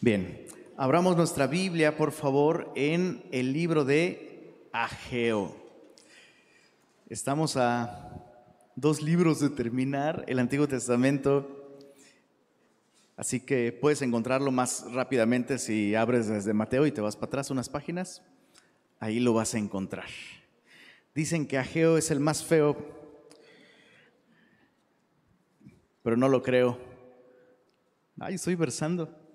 [0.00, 5.56] Bien, abramos nuestra Biblia, por favor, en el libro de Ageo.
[7.08, 8.24] Estamos a
[8.76, 11.80] dos libros de terminar el Antiguo Testamento,
[13.16, 17.50] así que puedes encontrarlo más rápidamente si abres desde Mateo y te vas para atrás
[17.50, 18.22] unas páginas,
[19.00, 20.06] ahí lo vas a encontrar.
[21.12, 22.76] Dicen que Ageo es el más feo,
[26.04, 26.78] pero no lo creo.
[28.20, 29.26] Ay, estoy versando.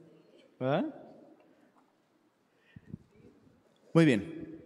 [3.94, 4.62] Muy bien.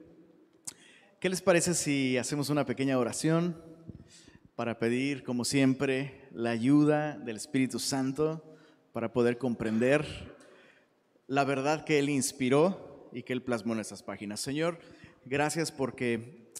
[1.19, 3.59] ¿Qué les parece si hacemos una pequeña oración
[4.55, 8.43] para pedir, como siempre, la ayuda del Espíritu Santo
[8.93, 10.05] para poder comprender
[11.25, 14.39] la verdad que Él inspiró y que Él plasmó en estas páginas?
[14.39, 14.77] Señor,
[15.25, 16.51] gracias porque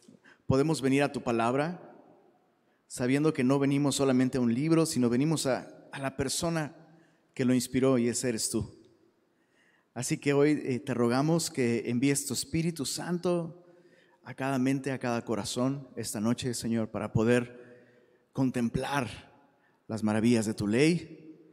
[0.47, 1.93] podemos venir a tu palabra
[2.87, 6.75] sabiendo que no venimos solamente a un libro, sino venimos a, a la persona
[7.35, 8.76] que lo inspiró y ese eres tú.
[9.97, 13.65] Así que hoy eh, te rogamos que envíes tu Espíritu Santo
[14.23, 19.09] a cada mente, a cada corazón esta noche, Señor, para poder contemplar
[19.87, 21.49] las maravillas de tu ley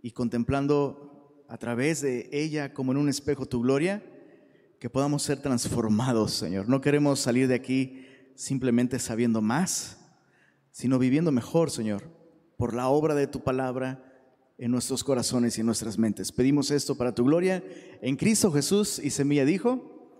[0.00, 4.02] y contemplando a través de ella como en un espejo tu gloria,
[4.80, 6.70] que podamos ser transformados, Señor.
[6.70, 9.98] No queremos salir de aquí simplemente sabiendo más,
[10.70, 12.04] sino viviendo mejor, Señor,
[12.56, 14.13] por la obra de tu palabra
[14.56, 16.30] en nuestros corazones y en nuestras mentes.
[16.30, 17.62] Pedimos esto para tu gloria
[18.00, 20.16] en Cristo Jesús y Semilla dijo,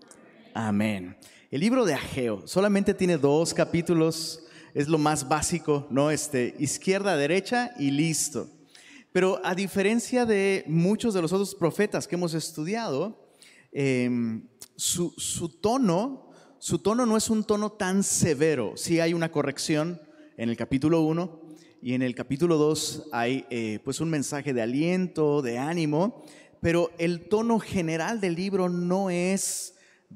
[0.53, 1.17] amén.
[1.51, 6.11] El libro de Ageo solamente tiene dos capítulos, es lo más básico, ¿no?
[6.11, 8.49] Este, izquierda, derecha y listo.
[9.13, 13.29] Pero a diferencia de muchos de los otros profetas que hemos estudiado,
[13.71, 15.13] em, su,
[15.61, 18.73] tono, su tono no es un tono tan severo.
[18.75, 20.01] Sí hay una corrección
[20.35, 21.44] en el capítulo 1,
[21.85, 26.25] y en el capítulo 2 hay eh, pues un mensaje de aliento, de ánimo,
[26.59, 29.75] pero el tono general del libro no es,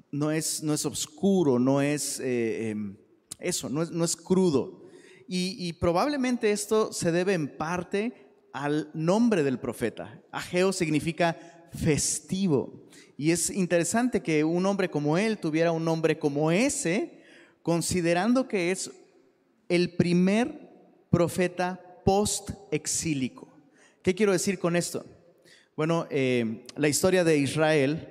[0.09, 2.97] no es, no es oscuro, no es eh, em,
[3.37, 4.81] eso, no es, no es crudo.
[5.27, 8.13] Y, y, probablemente esto se debe en parte
[8.51, 10.23] al nombre del profeta.
[10.31, 11.37] Ageo significa
[11.71, 12.89] festivo.
[13.15, 17.21] Y es interesante que un hombre como él tuviera un nombre como ese,
[17.61, 18.89] considerando que es
[19.67, 20.68] el primer
[21.09, 23.47] profeta post-exílico.
[24.01, 25.05] ¿Qué quiero decir con esto?
[25.75, 28.07] Bueno, eh, la historia de Israel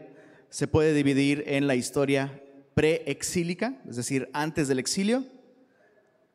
[0.51, 2.43] se puede dividir en la historia
[2.75, 5.25] pre-exílica, es decir, antes del exilio,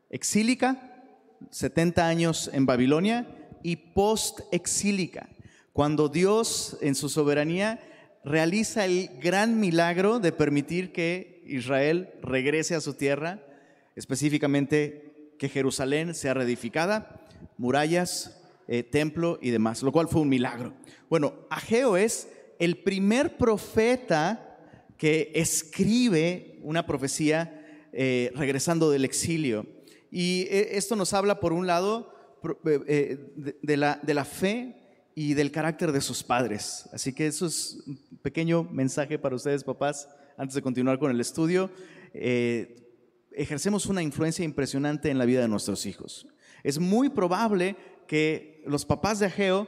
[0.10, 1.04] exílica,
[1.50, 3.28] 70 años en Babilonia,
[3.64, 5.30] y post-exílica,
[5.72, 7.80] cuando Dios en su soberanía
[8.24, 13.40] realiza el gran milagro de permitir que Israel regrese a su tierra,
[13.96, 17.26] específicamente que Jerusalén sea reedificada,
[17.58, 20.74] murallas, eh, templo y demás, lo cual fue un milagro.
[21.10, 22.30] Bueno, Ageo es
[22.60, 24.58] el primer profeta
[24.98, 29.66] que escribe una profecía eh, regresando del exilio.
[30.10, 32.14] Y eh, esto nos habla, por un lado,
[32.64, 34.76] de, la, de la fe
[35.16, 36.90] y del carácter de sus padres.
[36.94, 40.08] Así que eso es un pequeño mensaje para ustedes, papás,
[40.38, 41.70] antes de continuar con el estudio
[43.36, 46.28] ejercemos una influencia impresionante en la vida de nuestros hijos.
[46.64, 47.76] Es muy probable
[48.08, 49.68] que los papás de Ageo,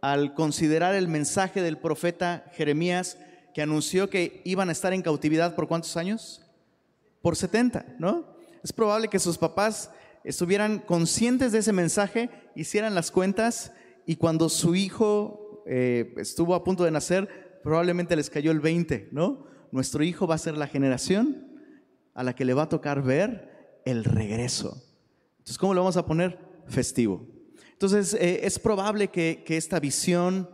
[0.00, 3.18] al considerar el mensaje del profeta Jeremías,
[3.54, 6.42] que anunció que iban a estar en cautividad por cuántos años?
[7.22, 8.36] Por 70, ¿no?
[8.62, 9.90] Es probable que sus papás
[10.22, 13.72] estuvieran conscientes de ese mensaje, hicieran las cuentas
[14.06, 19.08] y cuando su hijo eh, estuvo a punto de nacer, probablemente les cayó el 20,
[19.12, 19.46] ¿no?
[19.72, 21.47] Nuestro hijo va a ser la generación
[22.18, 24.82] a la que le va a tocar ver el regreso.
[25.38, 26.36] Entonces, ¿cómo lo vamos a poner?
[26.66, 27.24] Festivo.
[27.70, 30.50] Entonces, eh, es probable que, esta visión,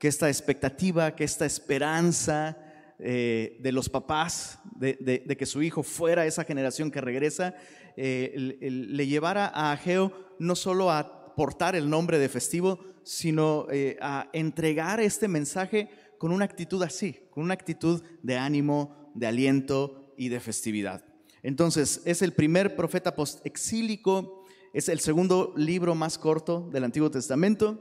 [0.00, 2.58] que esta expectativa, que esta esperanza
[2.98, 7.54] eh, de los papás de, que su hijo fuera esa generación que regresa,
[7.96, 13.68] eh, le llevara a Ageo no solo a portar el nombre de festivo, sino
[14.00, 20.00] a entregar este mensaje con una actitud así, con una actitud de ánimo, de aliento,
[20.16, 21.04] y de festividad.
[21.44, 27.78] Entonces, es el primer profeta post-exílico, es el segundo libro más corto del Antiguo Testamento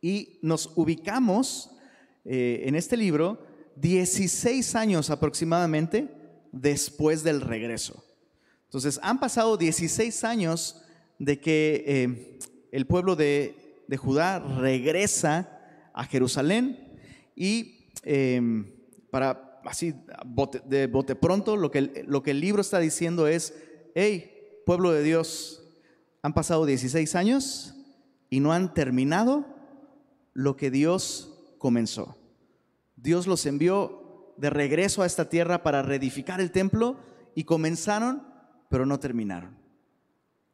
[0.00, 1.72] y nos ubicamos
[2.24, 3.44] eh, en este libro
[3.74, 6.08] 16 años aproximadamente
[6.52, 8.04] después del regreso.
[8.66, 10.80] Entonces, han pasado 16 años
[11.18, 12.38] de que eh,
[12.70, 16.96] el pueblo de, de, Judá regresa a Jerusalén
[17.34, 18.40] y eh,
[19.10, 19.94] para así
[20.64, 23.54] de bote pronto, lo que, lo que el libro está diciendo es,
[23.94, 24.32] hey,
[24.64, 25.62] pueblo de Dios,
[26.22, 27.74] han pasado 16 años
[28.30, 29.46] y no han terminado
[30.32, 32.16] lo que Dios comenzó.
[32.96, 36.96] Dios los envió de regreso a esta tierra para reedificar el templo
[37.34, 38.22] y comenzaron,
[38.68, 39.56] pero no terminaron.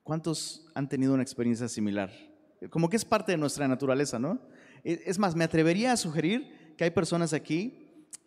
[0.03, 2.11] ¿Cuántos han tenido una experiencia similar?
[2.71, 4.41] Como que es parte de nuestra naturaleza, ¿no?
[4.83, 7.84] Es más, me atrevería a sugerir que hay personas aquí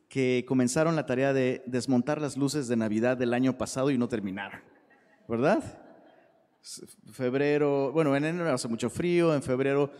[0.10, 4.08] que comenzaron la tarea de desmontar las luces de Navidad del año pasado y no
[4.08, 4.62] terminaron,
[5.28, 5.64] ¿verdad?
[7.12, 9.92] Febrero, bueno, en enero hace mucho frío, en febrero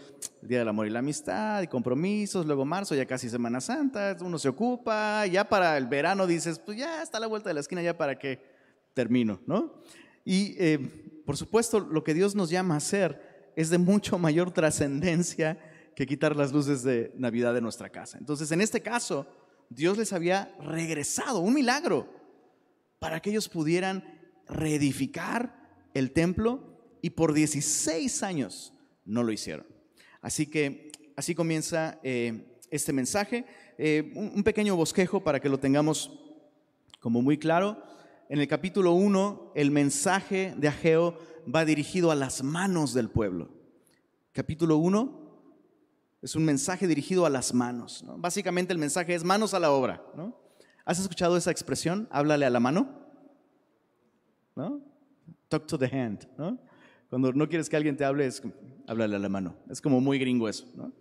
[0.42, 4.38] Día del Amor y la Amistad y compromisos, luego marzo ya casi Semana Santa, uno
[4.38, 7.82] se ocupa, ya para el verano dices, pues ya está la vuelta de la esquina,
[7.82, 8.42] ya para que
[8.94, 9.82] termino, ¿no?
[10.26, 14.52] Y eh, por supuesto lo que Dios nos llama a hacer es de mucho mayor
[14.52, 15.58] trascendencia
[15.96, 18.18] que quitar las luces de Navidad de nuestra casa.
[18.20, 19.26] Entonces, en este caso,
[19.70, 22.08] Dios les había regresado un milagro
[23.00, 24.04] para que ellos pudieran
[24.48, 25.56] reedificar
[25.94, 28.74] el templo y por 16 años
[29.06, 29.66] no lo hicieron.
[30.22, 33.46] Así que así comienza eh, este mensaje.
[33.78, 36.12] Eh, un, pequeño bosquejo para que lo tengamos
[37.00, 37.82] como muy claro.
[38.30, 41.18] En el capítulo 1, el mensaje de Ageo
[41.54, 43.50] va dirigido a las manos del pueblo.
[44.34, 45.27] Capítulo 1,
[46.22, 48.04] es un mensaje dirigido a las manos.
[48.18, 50.04] Básicamente el mensaje es manos a la obra.
[50.86, 52.08] ¿Has escuchado esa expresión?
[52.12, 52.90] Háblale a la mano.
[54.56, 54.82] ¿No?
[55.50, 56.28] Talk to the hand.
[56.38, 56.58] ¿no?
[57.10, 58.42] Cuando no quieres que alguien te hable, es
[58.88, 59.56] háblale a la mano.
[59.70, 60.66] Es como muy gringo eso.
[60.76, 60.92] ¿no?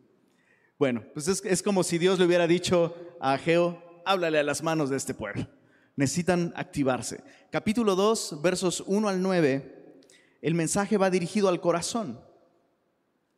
[0.79, 4.63] Bueno, pues es, es como si Dios le hubiera dicho a Ageo, háblale a las
[4.63, 5.49] manos de este pueblo.
[5.97, 7.25] Necesitan activarse.
[7.51, 9.95] Capítulo 2, versos 1 al 9,
[10.43, 12.21] el mensaje va dirigido al corazón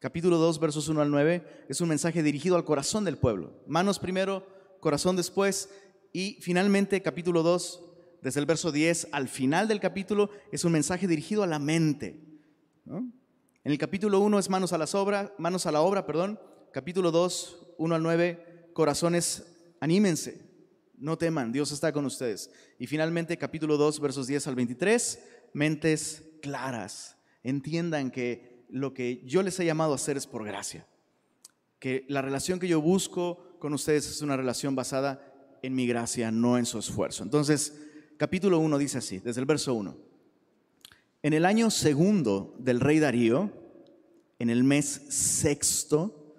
[0.01, 3.63] capítulo 2, versos 1 al 9, es un mensaje dirigido al corazón del pueblo.
[3.67, 4.47] Manos primero,
[4.81, 5.71] corazón después,
[6.13, 7.85] y finalmente capítulo 2,
[8.23, 12.21] desde el verso 10 al final del capítulo, es un mensaje dirigido a la mente.
[12.87, 13.13] En
[13.65, 16.39] el capítulo 1 es manos a, las obras, manos a la obra, perdón.
[16.73, 19.45] Capítulo 2, 1 al 9, corazones,
[19.81, 20.49] anímense,
[20.97, 22.51] no teman, Dios está con ustedes.
[22.79, 27.17] Y finalmente capítulo 2, versos 10 al 23, mentes claras.
[27.43, 30.87] Entiendan que lo que yo les he llamado a hacer es por gracia.
[31.79, 35.23] Que la relación que yo busco con ustedes es una relación basada
[35.63, 37.23] en mi gracia, no en su esfuerzo.
[37.23, 37.79] Entonces,
[38.17, 39.97] capítulo 1 dice así, desde el verso 1.
[41.23, 43.51] En el año segundo del rey Darío,
[44.39, 46.35] en el mes sexto,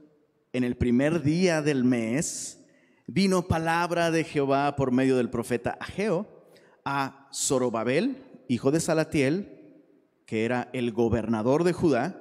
[0.53, 2.59] en el primer día del mes,
[3.07, 6.27] vino palabra de Jehová por medio del profeta Ageo
[6.85, 9.59] a Zorobabel, hijo de Salatiel,
[10.25, 12.18] que era el gobernador de Judá,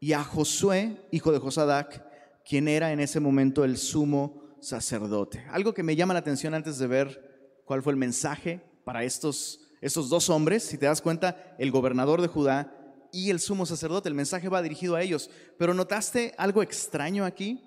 [0.00, 2.04] y a Josué, hijo de Josadac,
[2.44, 5.44] quien era en ese momento el sumo sacerdote.
[5.50, 9.60] Algo que me llama la atención antes de ver cuál fue el mensaje para estos,
[9.80, 12.74] estos dos hombres, si te das cuenta, el gobernador de Judá
[13.12, 15.30] y el sumo sacerdote, el mensaje va dirigido a ellos.
[15.58, 17.62] Pero ¿notaste algo extraño aquí?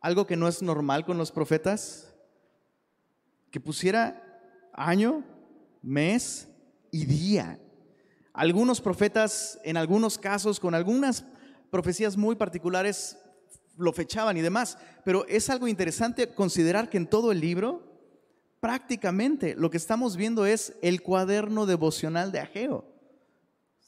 [0.00, 2.14] Algo que no es normal con los profetas?
[3.50, 4.22] Que pusiera
[4.72, 5.24] año,
[5.82, 6.48] mes
[6.90, 7.60] y día.
[8.32, 11.24] Algunos profetas, en algunos casos, con algunas
[11.70, 13.18] profecías muy particulares,
[13.76, 17.82] lo fechaban y demás, pero es algo interesante considerar que en todo el libro,
[18.60, 22.84] prácticamente lo que estamos viendo es el cuaderno devocional de Ageo.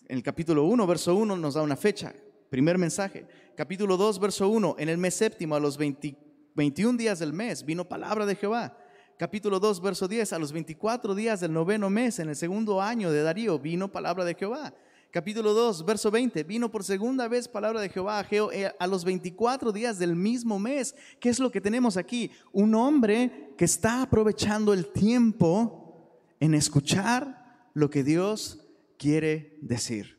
[0.08, 2.14] En el capítulo 1, verso 1 nos da una fecha,
[2.50, 3.26] primer mensaje.
[3.56, 7.88] Capítulo 2, verso 1, en el mes séptimo, a los 21 días del mes, vino
[7.88, 8.76] palabra de Jehová
[9.18, 13.10] capítulo 2, verso 10, a los 24 días del noveno mes, en el segundo año
[13.10, 14.72] de Darío, vino palabra de Jehová.
[15.10, 19.04] Capítulo 2, verso 20, vino por segunda vez palabra de Jehová a, eh, a los
[19.04, 20.94] 24 días del mismo mes.
[21.18, 22.30] ¿Qué es lo que tenemos aquí?
[22.52, 28.66] Un hombre que está aprovechando el tiempo en escuchar lo que Dios
[28.98, 30.18] quiere decir.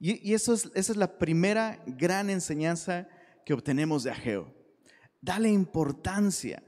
[0.00, 3.08] Y, eso es, esa es la primera gran enseñanza
[3.44, 4.54] que obtenemos de Ageo.
[5.20, 6.62] Dale importancia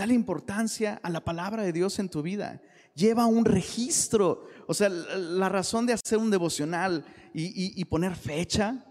[0.00, 2.62] Dale importancia a la palabra de Dios en tu vida.
[2.94, 4.46] Lleva un registro.
[4.66, 8.84] O sea, la razón de hacer un devocional y, poner fecha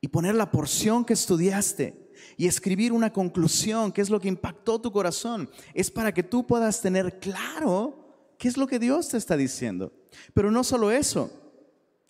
[0.00, 4.80] y poner la porción que estudiaste y escribir una conclusión, qué es lo que impactó
[4.80, 9.16] tu corazón, es para que tú puedas tener claro qué es lo que Dios te
[9.16, 9.92] está diciendo.
[10.34, 11.30] Pero no solo eso,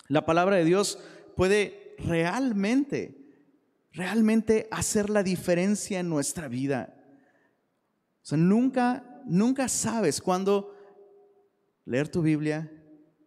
[0.09, 0.99] la palabra de Dios
[1.37, 3.26] puede realmente,
[3.92, 6.95] realmente hacer la diferencia en nuestra vida
[8.28, 10.75] sea, nunca, nunca sabes cuándo
[11.88, 12.71] leer tu Biblia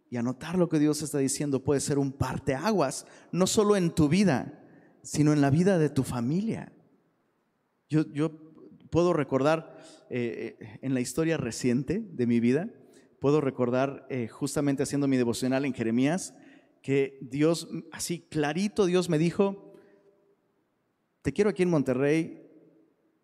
[0.10, 4.08] y anotar lo que Dios está diciendo puede ser un parteaguas, no solo en tu
[4.08, 4.64] vida,
[5.02, 6.72] sino en la vida de tu familia.
[7.90, 8.32] Yo,
[8.90, 9.78] puedo recordar
[10.10, 12.70] eh, en la historia reciente de mi vida,
[13.20, 16.34] puedo recordar eh, justamente haciendo mi devocional en Jeremías,
[16.82, 19.74] que Dios, así clarito, Dios me dijo,
[21.22, 22.50] te quiero aquí en Monterrey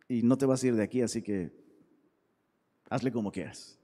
[0.08, 1.51] y no te vas a ir de aquí, así que
[2.89, 3.76] hazle como quieras.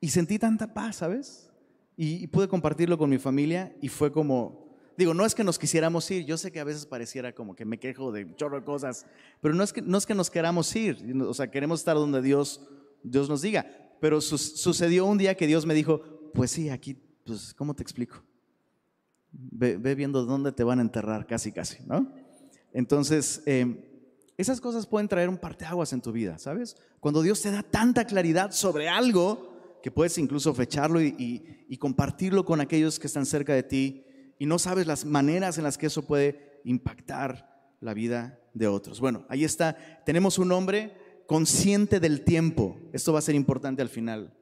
[0.00, 1.50] Y sentí tanta paz, ¿sabes?
[1.96, 6.10] Y, pude compartirlo con mi familia y fue como, digo, no es que nos quisiéramos
[6.10, 9.04] ir, yo sé que a veces pareciera como que me quejo de chorro de cosas,
[9.42, 12.22] pero no es que, no es que nos queramos ir, o sea, queremos estar donde
[12.22, 12.66] Dios,
[13.02, 13.66] Dios nos diga.
[14.00, 16.00] Pero sucedió un día que Dios me dijo,
[16.32, 18.22] pues sí, aquí, pues, ¿cómo te explico?
[19.30, 22.10] Ve, viendo dónde te van a enterrar, casi, casi, ¿no?
[22.72, 23.78] Entonces, em,
[24.38, 26.76] esas cosas pueden traer un parteaguas en tu vida, ¿sabes?
[26.98, 29.49] Cuando Dios te da tanta claridad sobre algo
[29.82, 34.04] que puedes incluso fecharlo y, compartirlo con aquellos que están cerca de ti
[34.38, 39.00] y no sabes las maneras en las que eso puede impactar la vida de otros.
[39.00, 39.76] Bueno, ahí está.
[40.04, 42.78] Tenemos un hombre consciente del tiempo.
[42.92, 44.34] Esto va a ser importante al final.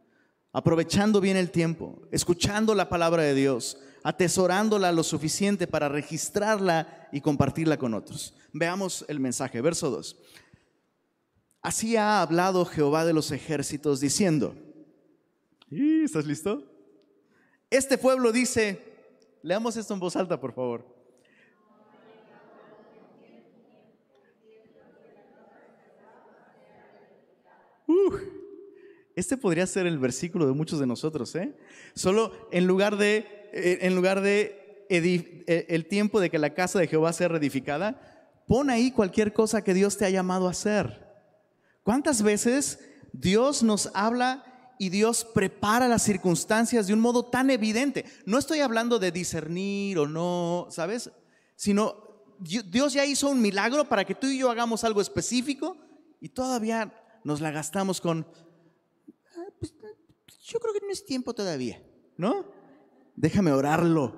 [0.52, 7.20] Aprovechando bien el tiempo, escuchando la palabra de Dios, atesorándola lo suficiente para registrarla y
[7.20, 8.34] compartirla con otros.
[8.52, 10.16] Veamos el mensaje, verso 2.
[11.60, 14.54] Así ha hablado Jehová de los ejércitos diciendo,
[15.70, 16.64] ¿Estás listo?
[17.68, 18.80] Este pueblo dice,
[19.42, 20.96] leamos esto en voz alta, por favor.
[29.14, 31.54] este podría ser el versículo de muchos de nosotros, ¿eh?
[31.94, 36.78] Solo en lugar de, eh, en lugar de eh, el tiempo de que la casa
[36.78, 41.04] de Jehová sea reedificada, pon ahí cualquier cosa que Dios te ha llamado a hacer.
[41.82, 42.78] ¿Cuántas veces
[43.12, 44.47] Dios nos habla
[44.78, 48.04] y Dios prepara las circunstancias de un modo tan evidente.
[48.24, 51.10] No estoy hablando de discernir o no, ¿sabes?
[51.56, 52.08] Sino
[52.38, 55.76] Dios ya hizo un milagro para que tú y yo hagamos algo específico
[56.20, 56.92] y todavía
[57.24, 58.26] nos la gastamos con,
[59.36, 59.74] ah, pues,
[60.44, 61.82] yo creo que no es tiempo todavía,
[62.16, 62.46] ¿no?
[63.16, 64.14] Déjame orarlo.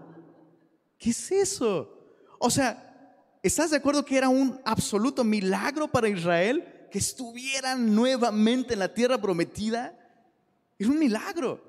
[0.98, 2.14] ¿Qué es eso?
[2.38, 8.74] O sea, ¿estás de acuerdo que era un absoluto milagro para Israel que estuvieran nuevamente
[8.74, 9.96] en la tierra prometida?
[10.80, 11.62] Era un milagro.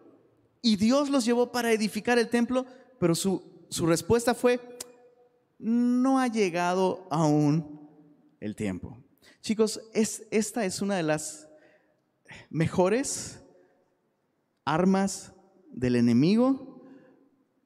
[0.61, 2.65] Y Dios los llevó para edificar el templo,
[2.97, 3.43] pero su,
[3.81, 4.59] respuesta fue,
[5.59, 7.89] no ha llegado aún
[8.39, 8.97] el tiempo.
[9.41, 11.49] Chicos, es, esta es una de las
[12.49, 13.41] mejores
[14.63, 15.33] armas
[15.71, 16.85] del enemigo,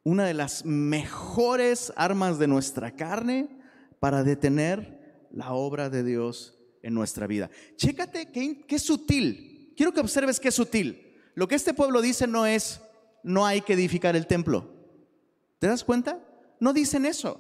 [0.04, 3.50] una de las mejores armas de nuestra carne
[4.00, 7.52] para detener la obra de Dios en nuestra vida.
[7.76, 9.74] Chécate qué, qué sutil.
[9.78, 11.05] Quiero que observes qué sutil.
[11.36, 12.82] Lo que este pueblo dice no es,
[13.24, 14.74] no hay que edificar el templo.
[15.60, 16.20] ¿Te das cuenta?
[16.60, 17.40] No dicen eso.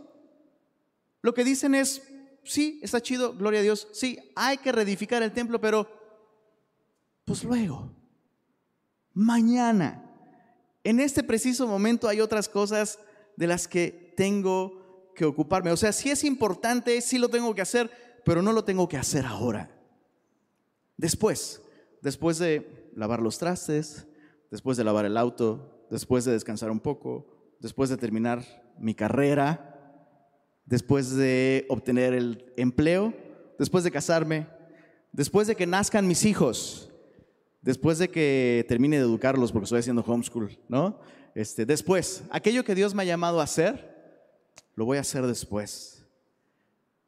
[1.21, 2.03] Lo que dicen es,
[2.43, 5.89] sí, está chido, gloria a Dios, sí, hay que reedificar el templo, pero
[7.23, 7.91] pues luego,
[9.13, 10.03] mañana,
[10.83, 12.99] en este preciso momento hay otras cosas
[13.37, 15.71] de las que tengo que ocuparme.
[15.71, 17.89] O sea, sí es importante, sí lo tengo que hacer,
[18.23, 19.71] pero no lo tengo que hacer ahora.
[20.97, 21.61] Después,
[22.01, 24.07] después de lavar los trastes,
[24.49, 27.27] después de lavar el auto, después de descansar un poco,
[27.59, 28.43] después de terminar
[28.79, 29.75] mi carrera,
[30.65, 33.13] después de obtener el empleo,
[33.59, 34.47] después de casarme,
[35.11, 36.91] después de que nazcan mis hijos,
[37.61, 40.99] después de que termine de educarlos porque estoy haciendo homeschool, ¿no?
[41.33, 43.93] Este, después, aquello que Dios me ha llamado a hacer,
[44.75, 46.05] lo voy a hacer después.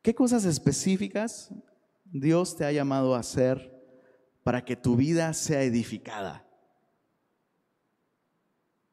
[0.01, 1.51] ¿Qué cosas específicas
[2.05, 3.76] Dios te ha llamado a hacer
[4.47, 6.47] para que tu vida sea edificada.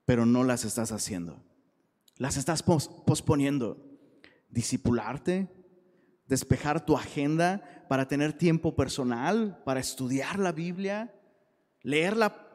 [0.05, 1.45] Pero no las estás haciendo.
[2.17, 3.79] Las estás posponiendo.
[4.49, 5.47] Discipularte,
[6.27, 11.15] despejar tu agenda para tener tiempo personal, para estudiar la Biblia,
[11.83, 12.49] leerla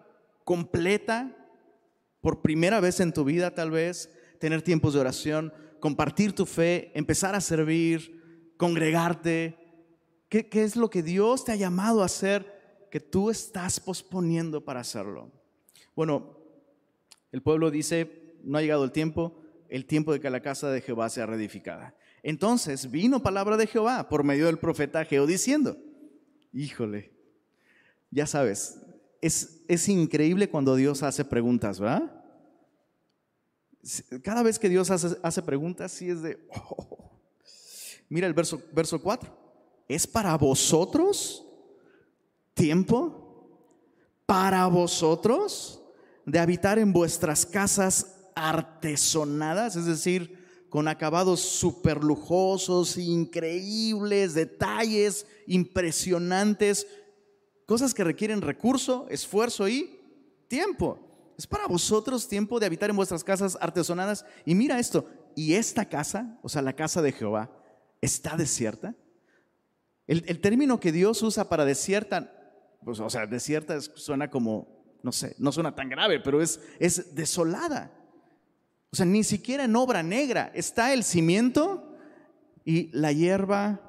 [0.44, 1.34] completa
[2.20, 6.92] por primera vez en tu vida tal vez, tener tiempos de oración, compartir tu fe,
[6.96, 9.56] empezar a servir, congregarte.
[10.28, 12.59] ¿Qué, qué es lo que Dios te ha llamado a hacer?
[12.90, 15.32] Que tú estás posponiendo para hacerlo.
[15.96, 16.38] Bueno,
[17.32, 20.82] el pueblo dice, no ha llegado el tiempo, el tiempo de que la casa de
[20.82, 21.96] Jehová sea reedificada.
[22.24, 25.78] Entonces vino palabra de Jehová por medio del profeta Geo diciendo,
[26.52, 27.14] híjole,
[28.12, 28.82] ya sabes,
[29.22, 32.20] es, es increíble cuando Dios hace preguntas, ¿verdad?
[34.24, 37.12] Cada vez que Dios hace, preguntas, sí es de, oh".
[38.10, 39.32] mira el verso, verso 4,
[39.88, 41.46] ¿es para vosotros
[42.60, 43.48] tiempo
[44.26, 45.82] para vosotros
[46.26, 56.86] de habitar en vuestras casas artesonadas, es decir, con acabados super lujosos, increíbles, detalles impresionantes,
[57.66, 59.98] cosas que requieren recurso, esfuerzo y
[60.50, 61.00] tiempo.
[61.38, 64.26] Es para vosotros tiempo de habitar en vuestras casas artesonadas.
[64.46, 67.50] Y mira esto, y esta casa, o sea, la casa de Jehová,
[68.02, 68.96] está desierta.
[70.08, 72.36] El, el término que Dios usa para desierta
[72.84, 74.68] pues, o sea, desierta suena como,
[75.04, 77.92] no sé, no suena tan grave, pero es, es desolada.
[78.92, 81.96] O sea, ni siquiera en obra negra está el cimiento
[82.66, 83.82] y la hierba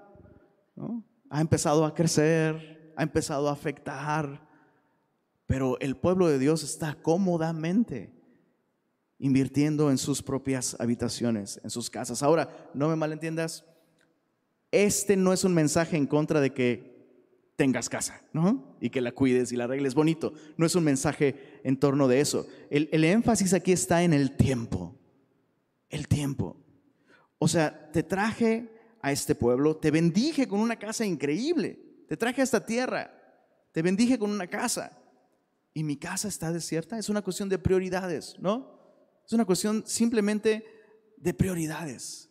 [1.31, 4.47] ha empezado a crecer, ha empezado a afectar,
[5.47, 8.13] pero el pueblo de Dios está cómodamente
[9.19, 12.23] invirtiendo en sus propias habitaciones, en sus casas.
[12.23, 13.65] Ahora, no me malentiendas,
[14.71, 16.90] este no es un mensaje en contra de que
[17.61, 18.75] tengas casa, ¿no?
[18.81, 20.33] Y que la cuides y la arregles bonito.
[20.57, 22.47] No es un mensaje en torno de eso.
[22.71, 24.99] El, el énfasis aquí está en el tiempo.
[25.91, 26.57] El tiempo.
[27.39, 31.79] O sea, te traje a este pueblo, te bendije con una casa increíble.
[32.09, 33.13] Te traje a esta tierra,
[33.73, 34.99] te bendije con una casa.
[35.75, 36.97] Y mi casa está desierta.
[36.97, 38.81] Es una cuestión de prioridades, ¿no?
[39.27, 40.65] Es una cuestión simplemente
[41.19, 42.31] de prioridades.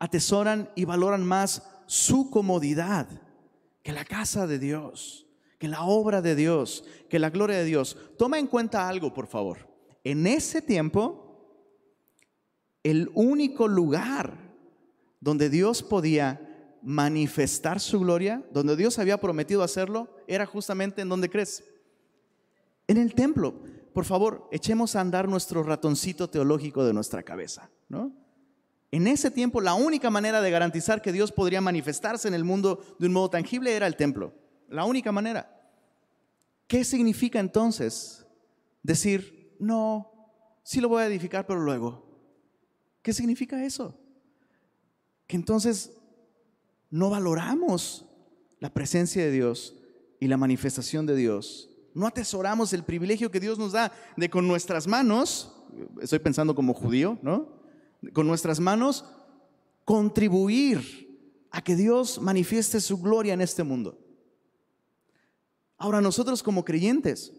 [0.00, 3.08] Atesoran y valoran más su comodidad
[3.82, 5.26] que la casa de Dios,
[5.58, 7.96] que la obra de Dios, que la gloria de Dios.
[8.18, 9.58] Toma en cuenta algo, por favor.
[10.04, 11.68] En ese tiempo,
[12.82, 14.36] el único lugar
[15.20, 21.30] donde Dios podía manifestar su gloria, donde Dios había prometido hacerlo, era justamente en donde
[21.30, 21.62] crees.
[22.88, 23.54] En el templo
[23.92, 28.12] por favor, echemos a andar nuestro ratoncito teológico de nuestra cabeza, ¿no?
[28.92, 32.96] En ese tiempo la única manera de garantizar que Dios podría manifestarse en el mundo
[33.00, 34.32] de un modo tangible era el templo.
[34.68, 35.60] La única manera.
[36.68, 38.24] ¿Qué significa entonces
[38.84, 40.12] decir, no,
[40.62, 42.06] sí lo voy a edificar, pero luego?
[43.02, 43.98] ¿Qué significa eso?
[45.26, 45.90] Que entonces
[46.90, 48.06] no valoramos
[48.60, 49.74] la presencia de Dios
[50.20, 54.48] y la manifestación de Dios no atesoramos el privilegio que Dios nos da de con
[54.48, 55.52] nuestras manos,
[56.00, 57.61] estoy pensando como judío, ¿no?
[58.12, 59.04] Con nuestras manos
[59.84, 61.08] contribuir
[61.50, 63.98] a que Dios manifieste su gloria en este mundo.
[65.76, 67.32] Ahora nosotros como creyentes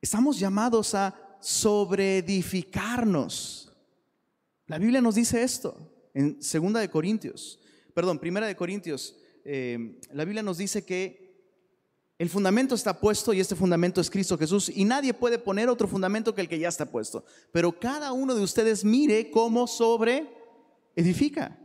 [0.00, 3.72] estamos llamados a sobreedificarnos.
[4.66, 7.60] La Biblia nos dice esto en Segunda de Corintios,
[7.94, 9.16] perdón, Primera de Corintios.
[9.44, 11.19] Eh, la Biblia nos dice que
[12.20, 15.88] el fundamento está puesto y este fundamento es Cristo Jesús y nadie puede poner otro
[15.88, 17.24] fundamento que el que ya está puesto.
[17.50, 20.30] Pero cada uno de ustedes mire cómo sobre
[20.94, 21.58] edifica.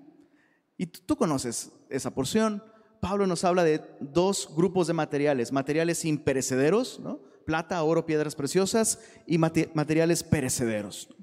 [0.78, 2.64] Y tú, conoces esa porción.
[3.02, 7.02] Pablo nos habla de dos grupos de materiales, materiales imperecederos,
[7.46, 11.14] plata, oro, piedras preciosas y materiales perecederos.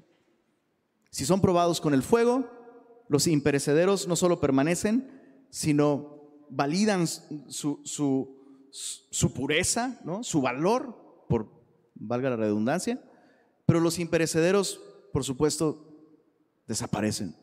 [1.09, 2.47] Si son probados con el fuego,
[3.09, 8.42] los imperecederos no solo permanecen, sino validan su
[8.73, 10.23] su pureza, ¿no?
[10.23, 11.47] su valor, por
[11.93, 12.99] valga la redundancia,
[13.67, 14.81] pero los imperecederos,
[15.13, 15.87] por supuesto,
[16.67, 17.35] desaparecen.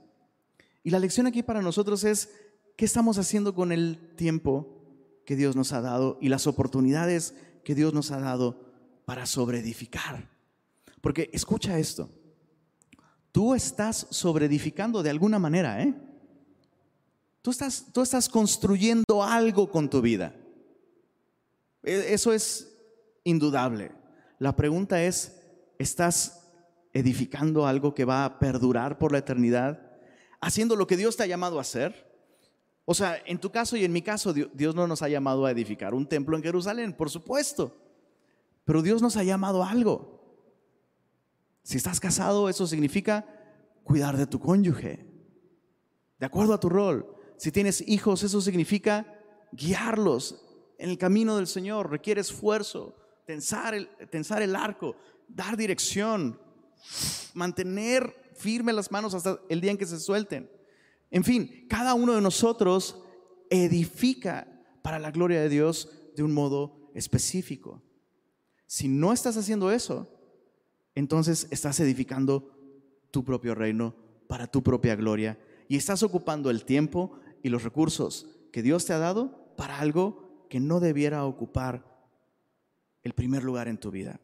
[0.83, 2.31] Y la lección aquí para nosotros es,
[2.77, 7.77] ¿qué estamos haciendo con el tiempo que Dios nos ha dado y las oportunidades que
[7.77, 8.73] Dios nos ha dado
[9.05, 10.29] para sobreedificar?
[11.01, 12.11] Porque escucha esto,
[13.31, 15.95] tú estás sobreedificando de alguna manera, ¿eh?
[17.41, 20.35] Tú estás, tú estás construyendo algo con tu vida.
[21.83, 22.73] E, eso es
[23.25, 23.93] indudable.
[24.39, 25.41] La pregunta es,
[25.79, 26.49] ¿estás
[26.93, 29.81] edificando algo que va a perdurar por la eternidad?
[30.41, 32.11] ¿Haciendo lo que Dios te ha llamado a hacer?
[32.85, 35.51] O sea, en tu caso y en mi caso, Dios no nos ha llamado a
[35.51, 37.77] edificar un templo en Jerusalén, por supuesto.
[38.65, 40.21] Pero Dios nos ha llamado a algo.
[41.63, 43.27] Si estás casado, eso significa
[43.85, 45.07] cuidar de tu cónyuge,
[46.19, 47.15] de acuerdo a tu rol.
[47.37, 49.07] Si tienes hijos, eso significa
[49.53, 50.45] guiarlos,
[50.81, 54.97] en el camino del Señor requiere esfuerzo, tensar el, tensar el arco,
[55.29, 56.41] dar dirección,
[57.35, 60.51] mantener firme las manos hasta el día en que se suelten.
[61.11, 62.99] En fin, cada uno de nosotros
[63.51, 64.49] edifica
[64.81, 67.83] para la gloria de Dios de un modo específico.
[68.67, 70.09] Si no estás haciendo eso,
[70.95, 72.57] entonces estás edificando
[73.11, 73.95] tu propio reino
[74.29, 75.39] para tu propia gloria
[75.69, 80.30] y estás ocupando el tiempo y los recursos que Dios te ha dado para algo
[80.51, 81.87] que no debiera ocupar
[83.03, 84.21] el primer lugar en tu vida.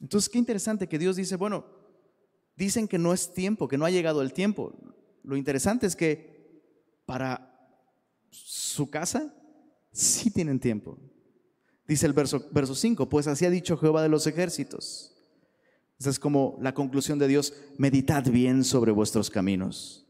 [0.00, 1.64] Entonces, qué interesante que Dios dice, bueno,
[2.54, 4.74] dicen que no es tiempo, que no ha llegado el tiempo.
[5.24, 6.62] Lo interesante es que
[7.06, 7.48] para
[8.30, 9.34] su casa
[9.90, 10.98] sí tienen tiempo.
[11.88, 15.16] Dice el verso, verso 5, pues así ha dicho Jehová de los ejércitos.
[15.98, 20.06] Esa es como la conclusión de Dios, meditad bien sobre vuestros caminos.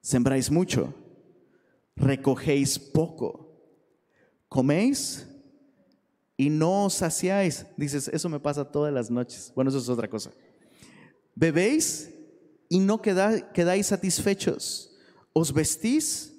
[0.00, 0.94] Sembráis mucho,
[1.94, 3.43] recogéis poco
[4.54, 5.26] coméis
[6.36, 7.66] y no os saciáis.
[7.76, 9.52] Dices, eso me pasa todas las noches.
[9.56, 10.30] Bueno, eso es otra cosa.
[11.34, 12.14] Bebéis
[12.68, 14.96] y no quedáis satisfechos.
[15.32, 16.36] Os vestís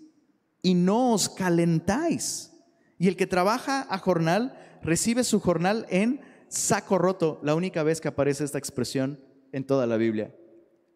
[0.62, 2.54] y no os calentáis.
[2.98, 8.00] Y el que trabaja a jornal recibe su jornal en saco roto, la única vez
[8.00, 9.20] que aparece esta expresión
[9.52, 10.34] en toda la Biblia,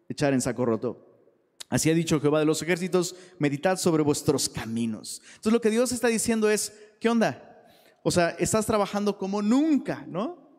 [0.08, 1.09] echar en saco roto.
[1.70, 5.22] Así ha dicho Jehová de los ejércitos, meditad sobre vuestros caminos.
[5.28, 7.64] Entonces lo que Dios está diciendo es, ¿qué onda?
[8.02, 10.50] O sea, estás trabajando como nunca, ¿no?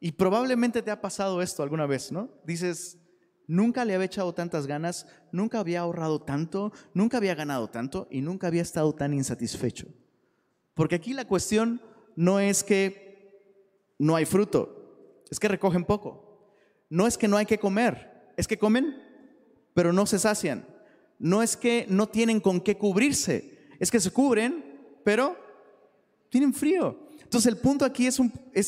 [0.00, 2.30] Y probablemente te ha pasado esto alguna vez, ¿no?
[2.44, 2.96] Dices,
[3.46, 8.22] nunca le había echado tantas ganas, nunca había ahorrado tanto, nunca había ganado tanto y
[8.22, 9.86] nunca había estado tan insatisfecho.
[10.72, 11.82] Porque aquí la cuestión
[12.16, 16.26] no es que no hay fruto, es que recogen poco.
[16.88, 19.07] No es que no hay que comer, es que comen,
[19.78, 20.66] pero no se sacian.
[21.20, 24.64] No es que no tienen con qué cubrirse, es que se cubren,
[25.04, 25.36] pero
[26.30, 26.98] tienen frío.
[27.22, 28.18] Entonces el punto aquí es,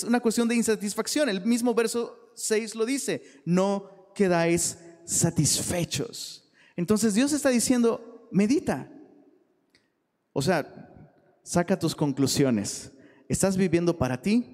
[0.04, 1.28] una cuestión de insatisfacción.
[1.28, 6.48] El mismo verso 6 lo dice, no quedáis satisfechos.
[6.76, 8.88] Entonces Dios está diciendo, medita.
[10.32, 11.10] O sea,
[11.42, 12.92] saca tus conclusiones.
[13.28, 14.46] ¿Estás viviendo para ti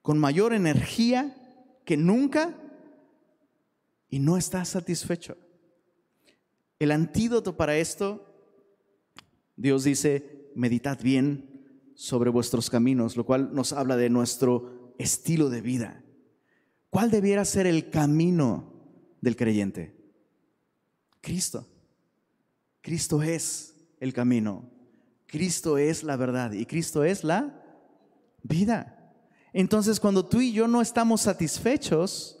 [0.00, 1.36] con mayor energía
[1.84, 2.56] que nunca
[4.08, 5.36] y no estás satisfecho?
[6.78, 8.24] El antídoto para esto,
[9.56, 15.60] Dios dice, meditad bien sobre vuestros caminos, lo cual nos habla de nuestro estilo de
[15.60, 16.04] vida.
[16.90, 18.72] ¿Cuál debiera ser el camino
[19.20, 19.96] del creyente?
[21.20, 21.66] Cristo.
[22.80, 24.70] Cristo es el camino.
[25.26, 27.62] Cristo es la verdad y Cristo es la
[28.42, 29.12] vida.
[29.52, 32.37] Entonces, cuando tú y yo no estamos satisfechos,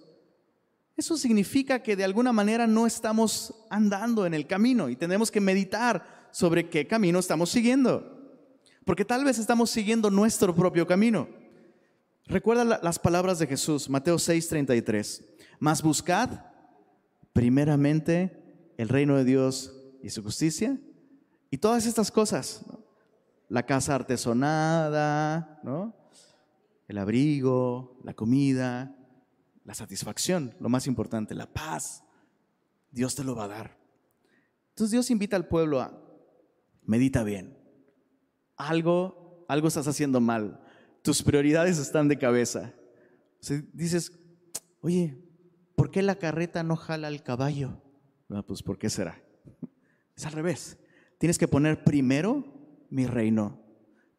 [0.98, 5.40] eso significa que de alguna manera no estamos andando en el camino y tenemos que
[5.40, 8.18] meditar sobre qué camino estamos siguiendo
[8.88, 11.28] porque tal vez estamos siguiendo nuestro propio camino.
[12.24, 15.22] Recuerda las palabras de Jesús, Mateo 6:33.
[15.58, 16.30] Mas buscad
[17.34, 20.80] primeramente el reino de Dios y su justicia
[21.50, 22.64] y todas estas cosas,
[23.50, 25.94] la casa artesonada, ¿no?
[26.88, 28.96] el abrigo, la comida,
[29.68, 32.02] la satisfacción, lo más importante, la paz,
[32.90, 33.78] Dios te lo va a dar.
[34.70, 35.92] Entonces Dios invita al pueblo a
[36.84, 37.58] medita bien
[38.58, 40.60] algo, algo estás haciendo mal.
[41.02, 42.74] Tus prioridades están de cabeza.
[43.72, 44.12] dices,
[44.82, 45.16] oye,
[45.76, 47.80] ¿por qué la carreta no jala al caballo?
[48.28, 49.22] No, pues ¿por qué será?
[50.16, 50.76] Es al revés.
[51.18, 52.44] Tienes que poner primero
[52.90, 53.62] mi reino.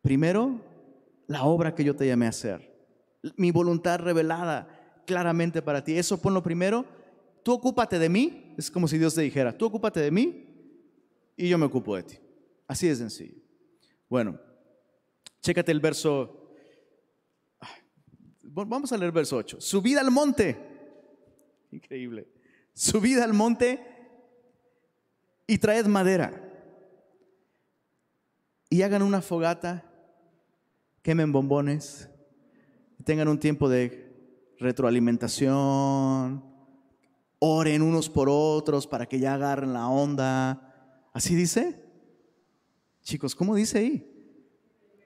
[0.01, 0.63] Primero
[1.27, 2.73] la obra que yo te llamé a hacer.
[3.35, 4.78] Mi voluntad revelada
[5.09, 5.97] claramente para ti.
[5.97, 6.85] Eso ponlo primero.
[7.41, 8.53] Tú ocúpate de mí.
[8.59, 10.45] Es como si Dios te dijera, tú ocúpate de mí
[11.35, 12.19] y yo me ocupo de ti.
[12.67, 13.41] Así de sencillo.
[14.07, 14.39] Bueno,
[15.41, 16.53] chécate el verso.
[18.43, 19.59] Vamos a leer el verso 8.
[19.59, 20.55] Subida al monte.
[21.71, 22.27] Increíble.
[22.73, 23.83] Subida al monte
[25.47, 26.45] y traed madera.
[28.69, 29.91] Y hagan una fogata,
[31.01, 32.07] quemen bombones,
[33.03, 34.08] tengan un tiempo de
[34.59, 36.43] retroalimentación,
[37.39, 41.09] oren unos por otros para que ya agarren la onda.
[41.13, 41.83] ¿Así dice?
[43.03, 44.05] Chicos, ¿cómo dice ahí?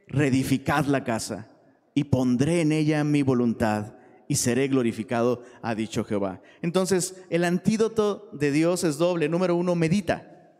[0.07, 1.47] Reedificad la casa
[1.93, 3.93] y pondré en ella mi voluntad
[4.27, 6.41] y seré glorificado, ha dicho Jehová.
[6.61, 9.29] Entonces, el antídoto de Dios es doble.
[9.29, 10.51] Número uno, medita.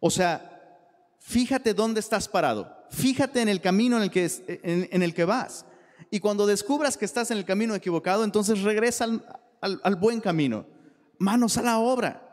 [0.00, 0.78] O sea,
[1.18, 2.76] fíjate dónde estás parado.
[2.90, 4.30] Fíjate en el camino en el que,
[4.62, 5.66] en, el que vas.
[6.10, 10.66] Y cuando descubras que estás en el camino equivocado, entonces regresa al, al buen camino.
[11.18, 12.24] Manos a la obra.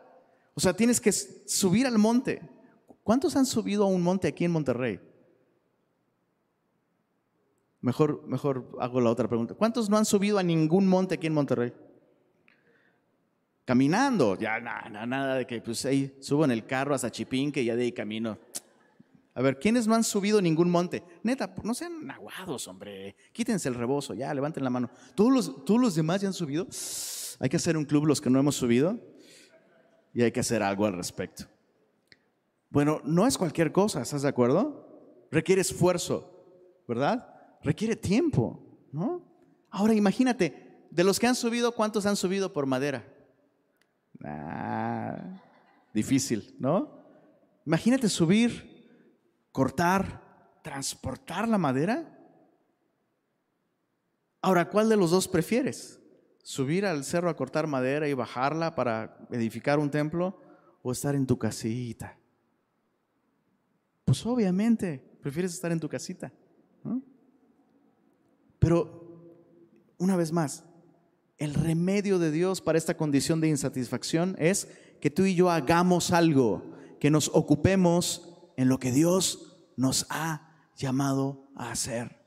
[0.53, 2.41] O sea, tienes que subir al monte.
[3.03, 4.99] ¿Cuántos han subido a un monte aquí en Monterrey?
[7.81, 9.53] Mejor, mejor hago la otra pregunta.
[9.53, 11.71] ¿Cuántos no han subido a ningún monte aquí en Monterrey?
[13.63, 17.65] Caminando, ya nada, nada de que pues ahí subo en el carro hasta Chipinque y
[17.65, 18.39] ya de ahí camino.
[19.37, 21.03] A ver, ¿quiénes no han subido ningún monte?
[21.21, 23.17] Neta, no sean aguados, hombre.
[23.33, 24.89] Quítense el rebozo, ya, levanten la mano.
[25.13, 26.65] ¿Todos los, ¿Todos los demás ya han subido?
[27.39, 28.97] Hay que hacer un club los que no hemos subido
[30.13, 31.43] y hay que hacer algo al respecto.
[32.69, 35.27] Bueno, no es cualquier cosa, ¿estás de acuerdo?
[35.29, 37.27] Requiere esfuerzo, ¿verdad?
[37.61, 39.21] Requiere tiempo, ¿no?
[39.69, 43.05] Ahora imagínate, de los que han subido, ¿cuántos han subido por madera?
[44.23, 45.41] Ah,
[45.93, 47.03] difícil, ¿no?
[47.65, 48.74] Imagínate subir,
[49.55, 52.13] cortar, transportar la madera.
[54.41, 55.97] Ahora, ¿cuál de los dos prefieres?
[56.43, 60.37] ¿Subir al cerro a cortar madera y bajarla para edificar un templo
[60.83, 62.17] o estar en tu casita?
[64.03, 66.33] Pues obviamente, prefieres estar en tu casita.
[68.59, 69.23] Pero,
[69.97, 70.65] una vez más,
[71.37, 74.67] el remedio de Dios para esta condición de insatisfacción es
[74.99, 80.69] que tú y yo hagamos algo, que nos ocupemos en lo que Dios nos ha
[80.75, 82.23] llamado a hacer.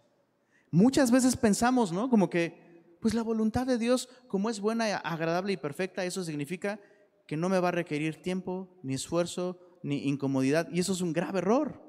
[0.71, 2.11] Muchas veces pensamos, ¿no?
[2.11, 6.79] Como que, pues la voluntad de Dios, como es buena, agradable y perfecta, eso significa
[7.27, 10.69] que no me va a requerir tiempo, ni esfuerzo, ni incomodidad.
[10.73, 11.81] Y eso es un grave error.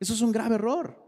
[0.00, 1.02] Eso es un grave error.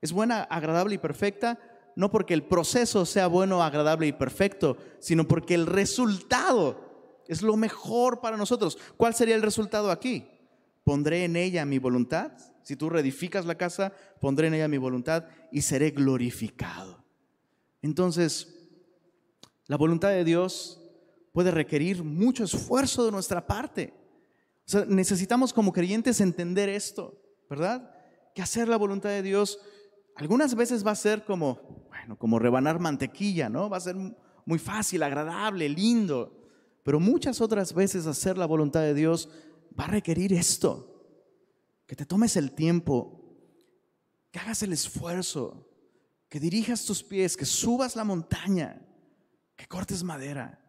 [0.00, 1.58] Es buena, agradable y perfecta,
[1.96, 7.56] no porque el proceso sea bueno, agradable y perfecto, sino porque el resultado es lo
[7.56, 8.78] mejor para nosotros.
[8.96, 10.28] ¿Cuál sería el resultado aquí?
[10.86, 12.32] Pondré en ella mi voluntad
[12.66, 17.04] si tú reedificas la casa, pondré en ella mi voluntad y seré glorificado.
[17.80, 18.58] Entonces,
[19.68, 20.82] la voluntad de Dios
[21.30, 23.94] puede requerir mucho esfuerzo de nuestra parte.
[24.66, 27.88] O sea, necesitamos como creyentes entender esto, ¿verdad?
[28.34, 29.60] Que hacer la voluntad de Dios
[30.16, 33.70] algunas veces va a ser como, bueno, como rebanar mantequilla, ¿no?
[33.70, 33.94] Va a ser
[34.44, 36.36] muy fácil, agradable, lindo.
[36.82, 39.28] Pero muchas otras veces hacer la voluntad de Dios
[39.78, 40.92] va a requerir esto,
[41.86, 43.22] que te tomes el tiempo,
[44.30, 45.68] que hagas el esfuerzo,
[46.28, 48.80] que dirijas tus pies, que subas la montaña,
[49.54, 50.60] que cortes madera,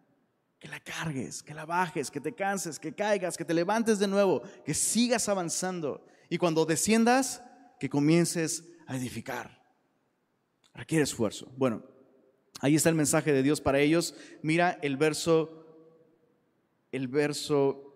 [0.59, 4.07] que la cargues, que la bajes, que te canses, que caigas, que te levantes de
[4.07, 6.05] nuevo, que sigas avanzando.
[6.29, 7.41] Y cuando desciendas,
[7.79, 9.63] que comiences a edificar.
[10.73, 11.51] Requiere esfuerzo.
[11.57, 11.83] Bueno,
[12.61, 14.15] ahí está el mensaje de Dios para ellos.
[14.41, 15.65] Mira el verso,
[16.91, 17.86] el verso,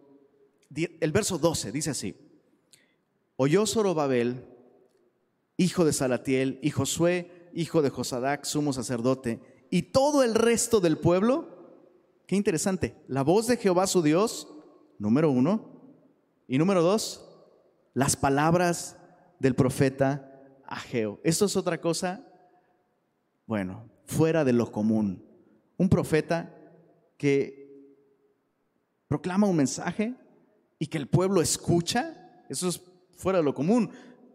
[0.73, 2.15] el verso 12, dice así
[3.41, 4.45] oyó Zorobabel,
[5.57, 10.99] hijo de Salatiel, y Josué, hijo de Josadac, sumo sacerdote, y todo el resto del
[10.99, 11.47] pueblo.
[12.27, 12.95] Qué interesante.
[13.07, 14.47] La voz de Jehová su Dios,
[14.99, 15.81] número uno.
[16.47, 17.27] Y número dos,
[17.95, 18.95] las palabras
[19.39, 20.31] del profeta
[20.67, 21.19] Ageo.
[21.23, 22.23] Esto es otra cosa,
[23.47, 25.25] bueno, fuera de lo común.
[25.77, 26.55] Un profeta
[27.17, 27.97] que
[29.07, 30.13] proclama un mensaje
[30.81, 32.43] y que el pueblo escucha.
[32.49, 32.81] Eso es
[33.15, 33.91] fuera de lo común.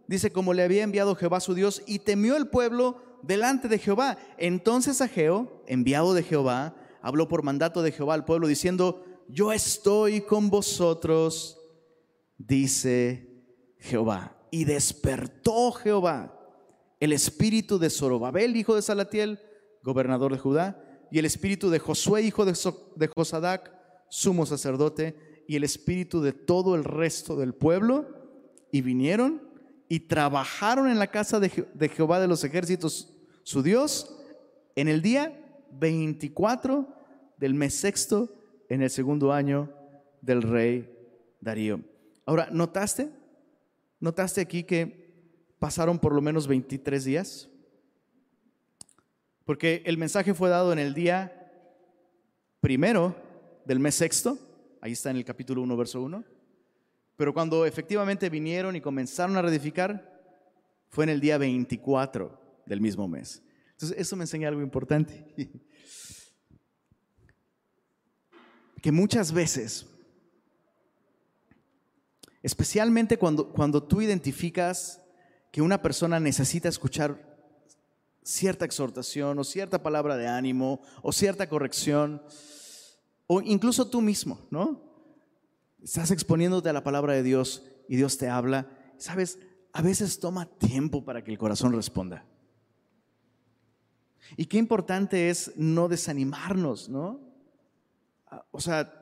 [0.07, 4.17] Dice, como le había enviado Jehová su Dios, y temió el pueblo delante de Jehová.
[4.39, 10.21] Entonces Ageo, enviado de Jehová, habló por mandato de Jehová al pueblo, diciendo, yo estoy
[10.21, 11.59] con vosotros,
[12.39, 13.29] dice
[13.81, 14.39] Jehová.
[14.53, 16.33] Y despertó Jehová
[17.01, 19.41] el espíritu de Zorobabel, hijo de Salatiel,
[19.83, 20.81] gobernador de Judá,
[21.11, 22.57] y el espíritu de Josué, hijo de,
[22.95, 23.73] de Josadac,
[24.09, 28.07] sumo sacerdote, y el espíritu de todo el resto del pueblo,
[28.71, 29.43] y vinieron
[29.89, 31.49] y trabajaron en la casa de,
[31.89, 34.19] Jehová de los ejércitos, su Dios,
[34.75, 35.39] en el día
[35.73, 36.89] 24
[37.37, 38.35] del mes sexto,
[38.69, 39.73] en el segundo año
[40.21, 40.93] del rey
[41.41, 41.81] Darío.
[42.25, 43.11] Ahora, ¿notaste?
[44.01, 45.07] ¿Notaste aquí que
[45.59, 47.49] pasaron por lo menos 23 días?
[49.45, 51.33] Porque el mensaje fue dado en el día
[52.61, 53.15] primero
[53.65, 54.39] del mes sexto,
[54.81, 56.37] ahí está en el capítulo 1, verso 1
[57.17, 60.15] pero cuando efectivamente vinieron y comenzaron a reedificar,
[60.89, 63.43] fue en el día 24 del mismo mes.
[63.73, 65.25] Entonces, eso me enseña algo importante.
[68.83, 69.85] Que muchas veces,
[72.41, 75.03] especialmente cuando, cuando tú identificas
[75.51, 77.37] que una persona necesita escuchar
[78.23, 82.23] cierta exhortación o cierta palabra de ánimo o cierta corrección,
[83.27, 84.87] o incluso tú mismo, ¿no?
[85.87, 89.39] estás exponiéndote a la palabra de Dios y Dios te habla, sabes,
[89.73, 92.25] a veces toma tiempo para que el corazón responda.
[94.37, 97.21] Y qué importante es no desanimarnos, ¿no?
[98.27, 98.93] Ah, o sea,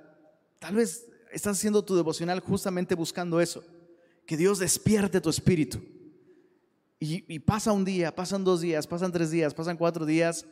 [0.58, 3.64] tal vez estás haciendo tu devocional justamente buscando eso,
[4.26, 5.80] que Dios despierte tu espíritu.
[7.00, 10.46] Y, pasa un día, pasan dos días, pasan tres días, pasan cuatro días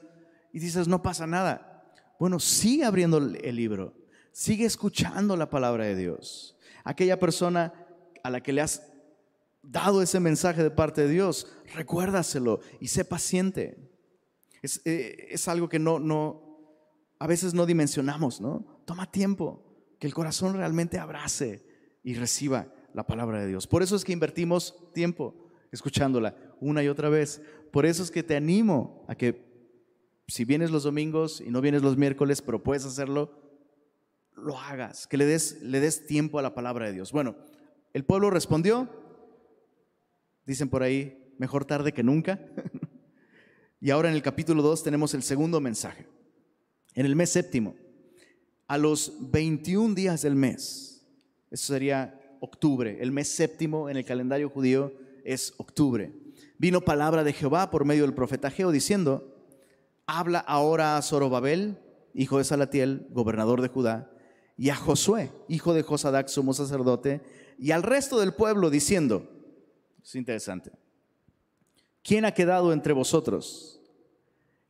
[0.53, 1.72] y dices, no pasa nada.
[2.23, 3.95] Bueno, sigue abriendo el libro,
[4.31, 6.57] Sigue escuchando la palabra de Dios.
[6.85, 7.75] Aquella persona
[8.23, 8.93] a la que le has
[9.61, 13.91] dado ese mensaje de parte de Dios, recuérdaselo y sé paciente.
[14.63, 16.87] Es, eh, algo que no, no,
[17.19, 18.81] a veces no dimensionamos, ¿no?
[18.85, 19.61] Toma tiempo,
[19.99, 21.67] que el corazón realmente abrace
[22.05, 23.67] y reciba la palabra de Dios.
[23.67, 25.35] Por eso es que invertimos tiempo
[25.73, 27.43] escuchándola una y otra vez.
[27.73, 29.52] Por eso es que te animo a que
[30.33, 33.31] si vienes los domingos y no vienes los miércoles, pero puedes hacerlo,
[34.35, 37.12] lo hagas, que le des, le des tiempo a la palabra de Dios.
[37.12, 37.37] Bueno,
[37.92, 38.88] el pueblo respondió,
[40.47, 42.40] dicen por ahí, mejor tarde que nunca.
[43.83, 46.07] y ahora en el capítulo 2 tenemos el segundo mensaje.
[46.95, 47.75] En el mes séptimo,
[48.68, 51.07] a los 21 días del mes,
[51.51, 54.95] eso sería octubre, el mes séptimo en el calendario judío
[55.27, 56.11] es octubre.
[56.57, 59.32] Vino palabra de Jehová por medio del profeta Geo diciendo,
[60.18, 61.79] habla ahora a Zorobabel,
[62.14, 64.11] hijo de Salatiel, gobernador de Judá,
[64.59, 67.22] y a Josué, hijo de Josadac, sumo sacerdote,
[67.59, 69.27] y al resto del pueblo diciendo,
[70.03, 70.72] es interesante,
[72.03, 73.81] ¿quién ha quedado entre vosotros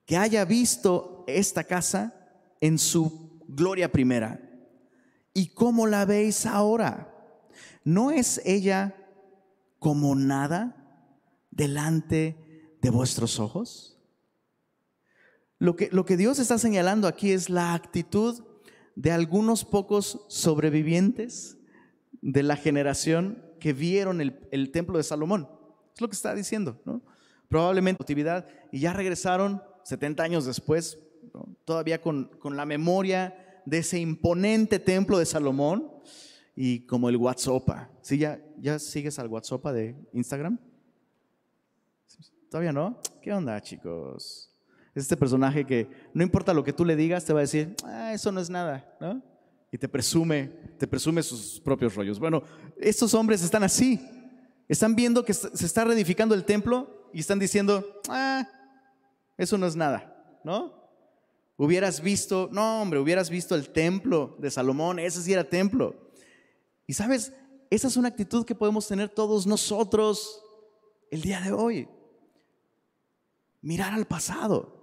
[0.07, 2.15] que haya visto esta casa
[2.61, 4.41] en su gloria primera?
[5.35, 7.13] ¿Y cómo la veis ahora?
[7.83, 8.95] ¿No es ella
[9.81, 11.11] como nada
[11.51, 13.93] delante de vuestros ojos?
[15.63, 18.43] Lo que, lo que Dios está señalando aquí es la actitud
[18.97, 21.57] de algunos pocos sobrevivientes
[22.21, 25.49] de la generación que vieron el, templo de Salomón.
[25.95, 27.01] Es lo que está diciendo, ¿no?
[27.47, 30.99] Probablemente actividad y ya regresaron 70 años después,
[31.65, 35.93] todavía con, con la memoria de ese imponente templo de Salomón
[36.57, 37.89] y como el WhatsApp.
[38.01, 40.59] ¿Sí, ya, ¿Ya sigues al WhatsApp de Instagram?
[42.51, 42.99] ¿Todavía no?
[43.23, 44.52] ¿Qué onda, chicos?
[44.95, 47.75] Es este personaje que no importa lo que tú le digas, te va a decir,
[47.85, 49.23] ah, eso no es nada, ¿no?
[49.71, 52.19] Y te presume, te presume sus propios rollos.
[52.19, 52.43] Bueno,
[52.77, 53.99] estos hombres están así.
[54.69, 58.47] Están viendo que se está reedificando el templo y están diciendo, ah,
[59.39, 60.75] eso no es nada, ¿no?
[61.57, 66.11] Hubieras visto, no hombre, hubieras visto el templo de Salomón, ese sí era templo.
[66.87, 67.33] Y sabes,
[67.71, 70.43] esa es una actitud que podemos tener todos nosotros
[71.11, 71.89] el día de hoy.
[73.63, 74.82] Mirar al pasado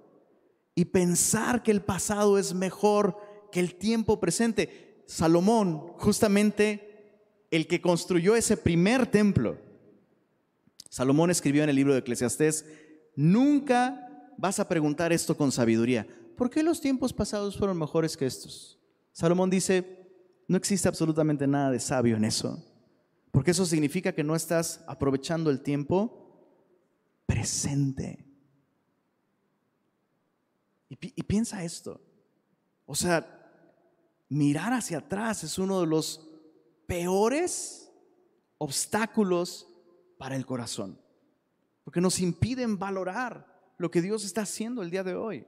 [0.79, 3.17] y pensar que el pasado es mejor
[3.51, 5.03] que el tiempo presente.
[5.07, 9.57] Salomón, justamente el que construyó ese primer templo,
[10.89, 12.65] Salomón escribió en el libro de Eclesiastés,
[13.13, 16.07] nunca vas a preguntar esto con sabiduría.
[16.37, 18.79] ¿Por qué los tiempos pasados fueron mejores que estos?
[19.11, 20.07] Salomón dice,
[20.47, 22.57] no existe absolutamente nada de sabio en eso,
[23.31, 26.55] porque eso significa que no estás aprovechando el tiempo
[27.25, 28.28] presente.
[30.89, 32.01] Y, piensa esto,
[32.87, 33.23] o sea,
[34.27, 36.27] mirar hacia atrás es uno de los
[36.87, 37.91] peores
[38.57, 39.67] obstáculos
[40.17, 40.99] para el corazón,
[41.83, 43.45] porque nos impiden valorar
[43.77, 45.45] lo que Dios está haciendo el día de hoy.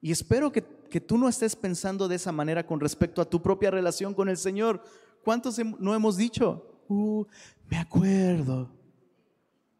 [0.00, 0.62] Y espero que,
[1.00, 4.36] tú no estés pensando de esa manera con respecto a tu propia relación con el
[4.36, 4.82] Señor.
[5.22, 6.82] ¿Cuántos no hemos dicho?
[6.88, 7.24] Uh,
[7.68, 8.68] me acuerdo.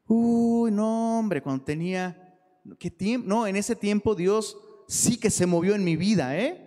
[0.06, 2.29] Uy, no, hombre, cuando tenía,
[2.78, 3.28] ¿qué tiempo?
[3.28, 4.56] No, en ese tiempo Dios
[4.88, 6.66] sí que se movió en mi vida, ¿eh?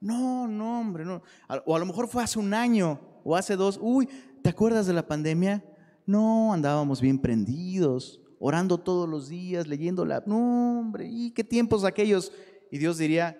[0.00, 1.22] No, no, hombre, no.
[1.66, 3.78] O a lo mejor fue hace un año o hace dos.
[3.80, 4.08] Uy,
[4.42, 5.64] ¿te acuerdas de la pandemia?
[6.06, 10.22] No, andábamos bien prendidos, orando todos los días, leyendo la...
[10.26, 12.32] No, hombre, ¿y qué tiempos aquellos?
[12.70, 13.36] Y Dios diría,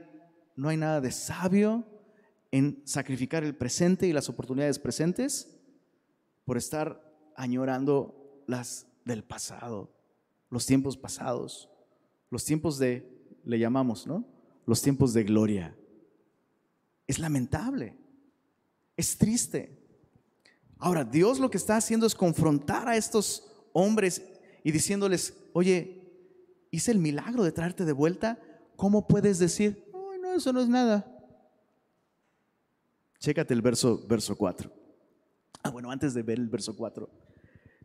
[0.54, 1.84] no hay nada de sabio
[2.50, 5.56] en sacrificar el presente y las oportunidades presentes
[6.44, 7.00] por estar
[7.36, 9.90] añorando las del pasado,
[10.50, 11.70] los tiempos pasados,
[12.30, 13.06] los tiempos de,
[13.44, 14.24] le llamamos, ¿no?
[14.66, 15.76] Los tiempos de gloria.
[17.06, 17.96] Es lamentable,
[18.96, 19.76] es triste.
[20.78, 24.22] Ahora, Dios lo que está haciendo es confrontar a estos hombres
[24.62, 26.00] y diciéndoles, oye,
[26.70, 28.38] hice el milagro de traerte de vuelta,
[28.76, 31.06] ¿cómo puedes decir, no, eso no es nada?
[33.18, 34.72] Chécate el verso, verso 4.
[35.62, 37.10] Ah, bueno, antes de ver el verso 4,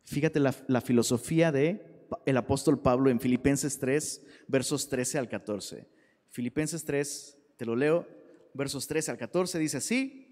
[0.04, 1.95] fíjate la filosofía de
[2.26, 5.88] el apóstol Pablo en Filipenses 3, versos 13 al 14.
[6.30, 8.08] Filipenses 3, te lo leo,
[8.54, 10.26] versos 13 al 14, dice así.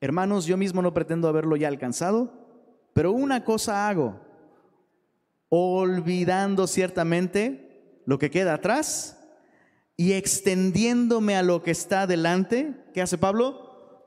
[0.00, 2.32] Hermanos, yo mismo no pretendo haberlo ya alcanzado,
[2.92, 4.20] pero una cosa hago,
[5.48, 9.18] olvidando ciertamente lo que queda atrás
[9.96, 14.04] y extendiéndome a lo que está delante, ¿qué hace Pablo?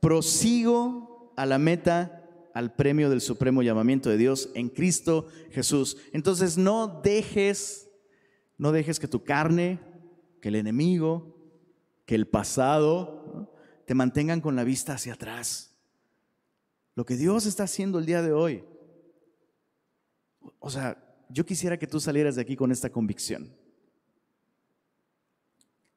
[0.00, 2.19] Prosigo a la meta,
[2.54, 5.96] al premio del supremo llamamiento de Dios en Cristo Jesús.
[6.12, 7.90] Entonces no dejes,
[8.58, 9.80] no dejes que tu carne,
[10.40, 11.36] que el enemigo,
[12.06, 13.54] que el pasado
[13.86, 15.76] te mantengan con la vista hacia atrás.
[16.94, 18.64] Lo que Dios está haciendo el día de hoy
[20.58, 20.96] o sea,
[21.28, 23.56] yo quisiera que tú salieras de aquí con esta convicción.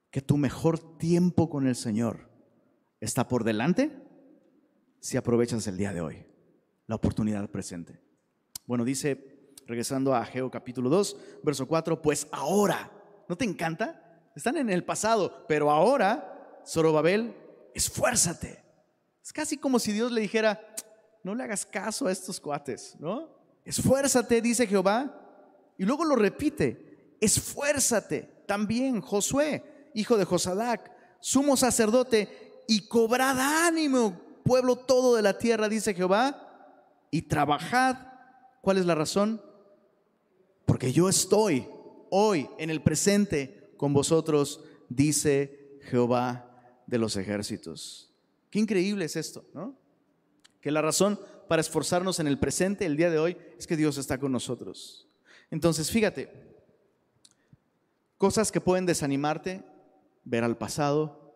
[0.10, 2.30] Que tu mejor tiempo con el Señor
[3.00, 3.92] está por delante
[5.00, 6.26] si aprovechas el día de hoy,
[6.88, 8.00] la oportunidad presente.
[8.66, 12.92] Bueno, dice, regresando a Ageo capítulo 2, verso 4, pues ahora,
[13.28, 14.32] ¿no te encanta?
[14.36, 17.36] Están en el pasado, pero ahora, Zorobabel,
[17.74, 18.64] esfuérzate.
[19.24, 20.60] Es casi como si Dios le dijera,
[21.24, 23.30] no le hagas caso a estos cuates, ¿no?
[23.64, 25.20] Esfuérzate, dice Jehová.
[25.78, 34.20] Y luego lo repite, esfuérzate también, Josué, hijo de Josadac, sumo sacerdote, y cobrad ánimo,
[34.44, 36.43] pueblo todo de la tierra, dice Jehová,
[37.14, 37.96] y trabajad.
[38.62, 39.40] ¿Cuál es la razón?
[40.66, 41.68] Porque yo estoy
[42.10, 48.12] hoy en el presente con vosotros, dice Jehová de los ejércitos.
[48.50, 49.78] Qué increíble es esto, ¿no?
[50.60, 54.00] Que la razón para esforzarnos en el presente, el día de hoy, es que Dios
[54.00, 55.08] está con nosotros.
[55.52, 56.32] Entonces, fíjate,
[58.18, 59.64] cosas que pueden desanimarte,
[60.24, 61.32] ver al pasado,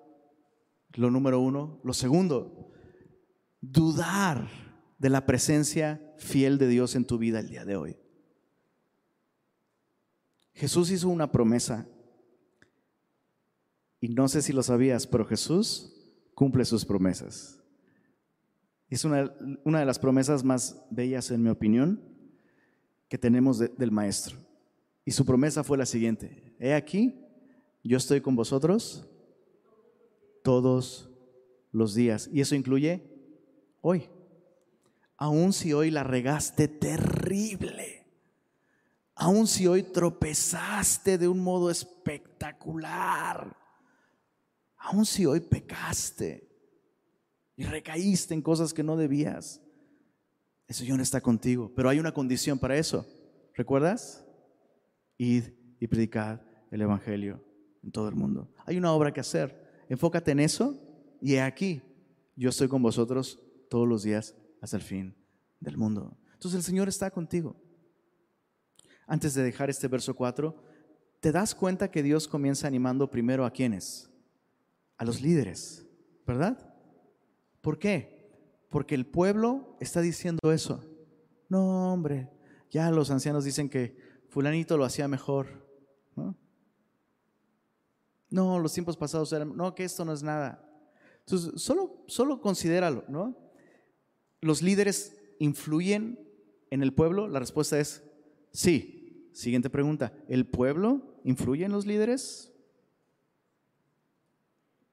[0.93, 1.79] lo número uno.
[1.83, 2.71] Lo segundo,
[3.61, 4.66] dudar
[4.97, 7.97] de la presencia fiel de Dios en tu vida el día de hoy.
[10.53, 11.87] Jesús hizo una promesa
[13.99, 15.93] y no sé si lo sabías, pero Jesús
[16.33, 17.63] cumple sus promesas.
[18.89, 19.33] Es una,
[19.63, 22.01] una de las promesas más bellas, en mi opinión,
[23.09, 24.37] que tenemos del Maestro.
[25.05, 26.55] Y su promesa fue la siguiente.
[26.59, 27.23] He aquí,
[27.83, 29.07] yo estoy con vosotros
[30.43, 31.09] todos
[31.71, 32.29] los días.
[32.31, 33.03] Y eso incluye
[33.81, 34.09] hoy.
[35.17, 38.05] Aun si hoy la regaste terrible.
[39.15, 43.57] Aun si hoy tropezaste de un modo espectacular.
[44.77, 46.47] Aun si hoy pecaste
[47.55, 49.59] y recaíste en cosas que no debías.
[50.67, 51.71] El Señor está contigo.
[51.75, 53.07] Pero hay una condición para eso.
[53.55, 54.23] ¿Recuerdas?
[55.17, 55.45] Id
[55.79, 57.43] y predicad el Evangelio
[57.81, 58.53] en todo el mundo.
[58.67, 59.85] Hay una obra que hacer.
[59.89, 60.79] Enfócate en eso
[61.19, 61.81] y he aquí,
[62.35, 63.39] yo estoy con vosotros
[63.69, 64.35] todos los días
[64.67, 65.15] hasta el fin
[65.61, 66.17] del mundo.
[66.33, 67.55] Entonces el Señor está contigo.
[69.07, 70.53] Antes de dejar este verso 4,
[71.21, 74.09] ¿te das cuenta que Dios comienza animando primero a quienes?
[74.97, 75.87] A los líderes,
[76.25, 76.75] ¿verdad?
[77.61, 78.29] ¿Por qué?
[78.69, 80.83] Porque el pueblo está diciendo eso.
[81.47, 82.29] No, hombre,
[82.69, 83.97] ya los ancianos dicen que
[84.27, 85.65] fulanito lo hacía mejor.
[88.29, 88.59] ¿no?
[88.59, 90.61] Los tiempos pasados eran, no, que esto no es nada.
[91.19, 93.46] Entonces, solo, solo considéralo, ¿no?
[94.41, 96.19] ¿Los líderes influyen
[96.69, 97.27] en el pueblo?
[97.27, 98.03] La respuesta es
[98.51, 99.29] sí.
[99.33, 102.51] Siguiente pregunta, ¿el pueblo influye en los líderes?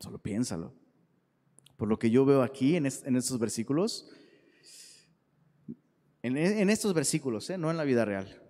[0.00, 0.74] Solo piénsalo.
[1.76, 4.10] Por lo que yo veo aquí en, estos versículos,
[6.22, 7.56] en, estos versículos, ¿eh?
[7.56, 8.42] no en la vida real,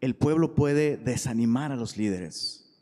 [0.00, 2.76] el pueblo puede desanimar a los líderes,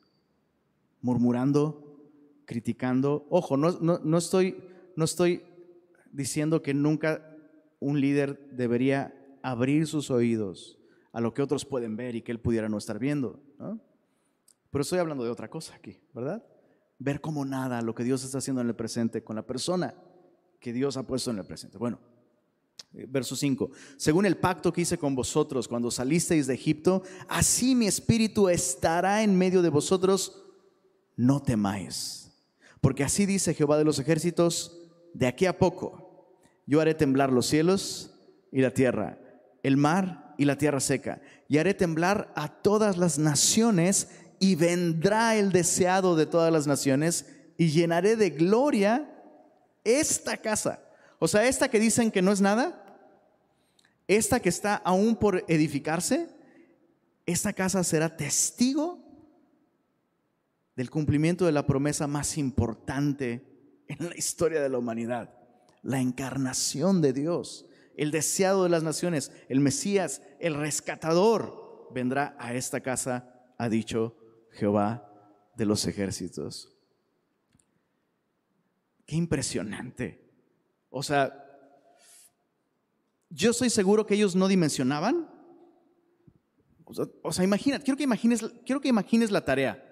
[1.03, 2.01] murmurando,
[2.47, 3.27] criticando.
[3.29, 4.57] Ojo, no, estoy,
[4.97, 5.43] no estoy
[6.19, 7.25] diciendo que nunca
[7.79, 10.77] un líder debería abrir sus oídos
[11.13, 13.41] a lo que otros pueden ver y que él pudiera no estar viendo.
[14.71, 16.45] Pero estoy hablando de otra cosa aquí, ¿verdad?
[16.99, 19.95] Ver como nada lo que Dios está haciendo en el presente con la persona
[20.59, 21.79] que Dios ha puesto en el presente.
[21.79, 22.01] Bueno,
[22.95, 23.71] eh, verso 5.
[23.97, 29.23] Según el pacto que hice con vosotros cuando salisteis de Egipto, así mi espíritu estará
[29.23, 30.43] en medio de vosotros,
[31.15, 32.33] no temáis.
[32.81, 34.75] Porque así dice Jehová de los ejércitos,
[35.15, 36.08] de aquí a poco
[36.69, 38.15] yo haré temblar los cielos
[38.53, 39.19] y la tierra,
[39.65, 44.09] el mar y la tierra seca, y haré temblar a todas las naciones,
[44.39, 49.11] y vendrá el deseado de todas las naciones, y llenaré de gloria
[49.83, 50.85] esta casa
[51.19, 52.85] o sea, esta que dicen que no es nada,
[54.07, 56.29] esta que está aún por edificarse,
[57.27, 59.05] esta casa será testigo
[60.77, 63.43] del cumplimiento de la promesa más importante
[63.89, 65.35] en la historia de la humanidad,
[65.83, 67.67] la encarnación de Dios,
[67.97, 74.17] el deseado de las naciones, el Mesías, el rescatador, vendrá a esta casa, ha dicho
[74.53, 75.09] Jehová
[75.57, 76.73] de los ejércitos.
[79.07, 80.23] Qué impresionante.
[80.91, 81.45] O sea,
[83.31, 85.29] yo estoy seguro que ellos no dimensionaban.
[87.23, 89.85] O sea, imagina, quiero que imagines, quiero que imagines la tarea.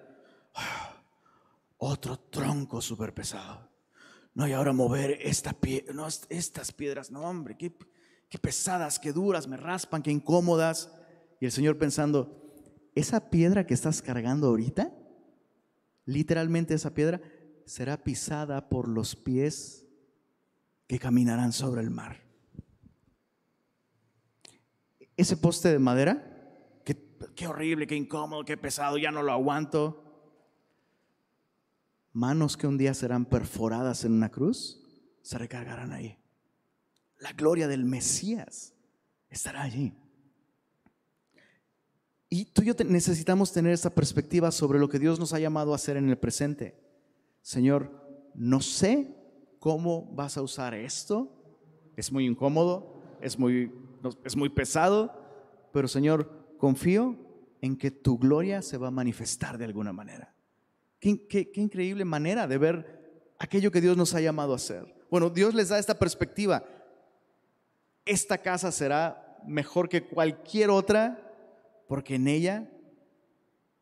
[1.77, 3.66] Otro tronco súper pesado.
[4.37, 5.57] No, y ahora mover esta
[5.95, 7.75] no, estas piedras, no, hombre, qué,
[8.29, 10.95] qué pesadas, qué duras, me raspan, qué incómodas.
[11.41, 12.39] Y el Señor pensando,
[12.93, 14.95] esa piedra que estás cargando ahorita,
[16.05, 17.19] literalmente esa piedra,
[17.65, 19.87] será pisada por los pies
[20.85, 22.21] que caminarán sobre el mar.
[25.15, 30.06] Ese poste de madera, qué, horrible, qué incómodo, qué pesado, ya no lo aguanto.
[32.17, 34.81] Manos que un día serán perforadas en una cruz,
[35.21, 36.17] se recargarán ahí.
[37.19, 38.73] La gloria del Mesías
[39.29, 39.93] estará allí.
[42.27, 45.73] Y tú y yo necesitamos tener esa perspectiva sobre lo que Dios nos ha llamado
[45.73, 46.75] a hacer en el presente.
[47.43, 49.15] Señor, no sé
[49.59, 51.31] ¿cómo vas a usar esto?
[51.95, 53.71] Es muy incómodo, es muy,
[54.23, 55.13] es muy pesado,
[55.71, 57.15] pero Señor, confío
[57.61, 60.33] en que tu gloria se va a manifestar de alguna manera.
[60.99, 64.95] Qué, qué, increíble manera de ver aquello que Dios nos ha llamado a hacer.
[65.09, 66.63] Bueno, Dios les da esta perspectiva.
[68.05, 71.23] Esta casa será mejor que cualquier otra
[71.87, 72.69] porque en ella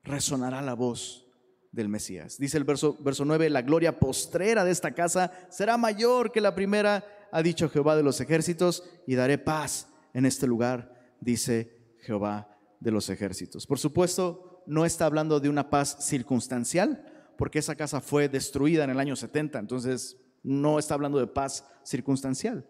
[0.04, 1.26] resonará la voz
[1.72, 2.38] del Mesías.
[2.38, 6.56] Dice el verso, verso 9, la gloria postrera de esta casa será mayor que la
[6.56, 12.56] primera, ha dicho Jehová de los ejércitos, y daré paz en este lugar, dice Jehová
[12.80, 13.68] de los ejércitos.
[13.68, 17.04] Por supuesto, no está hablando de una paz circunstancial,
[17.38, 21.66] porque esa casa fue destruida en el año 70, entonces no está hablando de paz
[21.84, 22.68] circunstancial,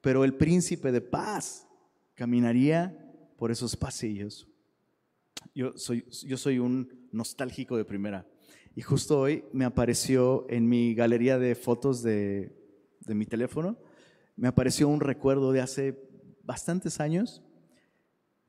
[0.00, 1.66] pero el príncipe de paz
[2.14, 2.96] caminaría
[3.36, 4.48] por esos pasillos.
[5.54, 8.26] Yo soy, yo soy un nostálgico de primera.
[8.74, 12.54] Y justo hoy me apareció en mi galería de fotos de,
[13.00, 13.78] de mi teléfono,
[14.36, 15.98] me apareció un recuerdo de hace
[16.42, 17.42] bastantes años.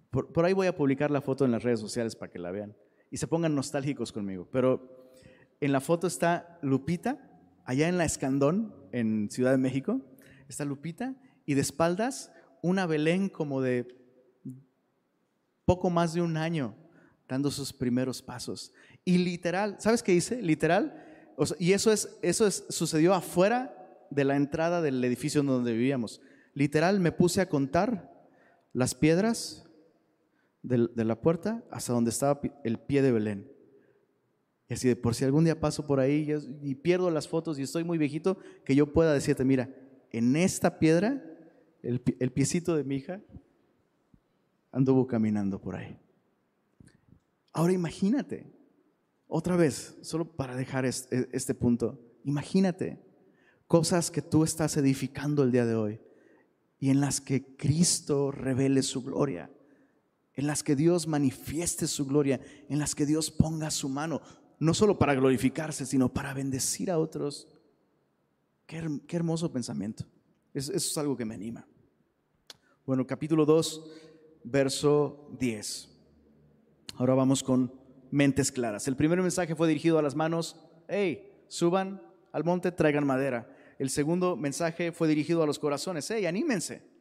[0.10, 2.52] Por, por, ahí voy a publicar la foto en las redes sociales para que la
[2.52, 2.76] vean
[3.12, 4.48] y se pongan nostálgicos conmigo.
[4.52, 5.12] Pero
[5.60, 7.18] en la foto está Lupita,
[7.66, 10.02] allá en la Escandón, en Ciudad de México,
[10.48, 12.32] está Lupita y de espaldas
[12.62, 13.96] una Belén como de
[15.66, 16.76] poco más de un año
[17.28, 18.72] dando sus primeros pasos.
[19.04, 20.42] Y literal, ¿sabes qué dice?
[20.42, 21.04] Literal.
[21.60, 23.74] y eso, es, eso es, sucedió afuera
[24.10, 26.22] de la entrada del edificio donde vivíamos.
[26.54, 28.12] Literal, me puse a contar
[28.74, 29.67] las piedras
[30.64, 33.52] de, la puerta hasta donde estaba el pie de Belén.
[34.70, 36.30] Y así de por si algún día paso por ahí
[36.62, 39.74] y pierdo las fotos y estoy muy viejito, que yo pueda decirte, mira,
[40.12, 41.24] en esta piedra,
[41.82, 43.22] el, piecito de mi hija
[44.72, 45.98] anduvo caminando por ahí.
[47.54, 48.52] Ahora imagínate,
[49.28, 53.00] otra vez, solo para dejar este, este punto, imagínate
[53.68, 56.02] cosas que tú estás edificando el día de hoy
[56.80, 59.50] y en las que Cristo revele su gloria,
[60.38, 64.22] en las que Dios manifieste su gloria, en las que Dios ponga su mano
[64.60, 67.48] no solo para glorificarse, sino para bendecir a otros.
[68.66, 68.78] Qué,
[69.10, 70.06] hermoso pensamiento.
[70.54, 71.68] Eso, eso, es algo que me anima.
[72.86, 73.84] Bueno, capítulo 2,
[74.44, 75.90] verso 10.
[76.96, 77.74] Ahora vamos con
[78.10, 78.88] mentes claras.
[78.88, 80.56] El primer mensaje fue dirigido a las manos.
[80.88, 83.54] Hey, suban al monte, traigan madera.
[83.78, 86.10] El segundo mensaje fue dirigido a los corazones.
[86.10, 86.97] Hey, anímense.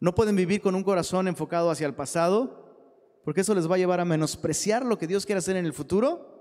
[0.00, 3.78] No pueden vivir con un corazón enfocado hacia el pasado, porque eso les va a
[3.78, 6.40] llevar a menospreciar lo que Dios quiere hacer en el futuro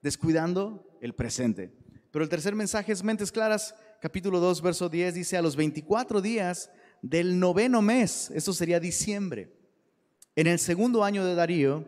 [0.00, 1.72] descuidando el presente.
[2.10, 6.22] Pero el tercer mensaje es Mentes Claras, capítulo 2, verso 10, dice, a los 24
[6.22, 6.70] días
[7.02, 9.52] del noveno mes, eso sería diciembre,
[10.34, 11.84] en el segundo año de Darío,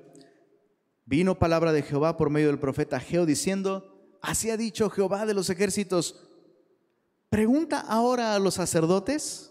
[1.07, 5.35] vino palabra de Jehová por medio del profeta Geo diciendo, así ha dicho Jehová de
[5.35, 6.29] los ejércitos,
[7.29, 9.50] pregunta ahora a los sacerdotes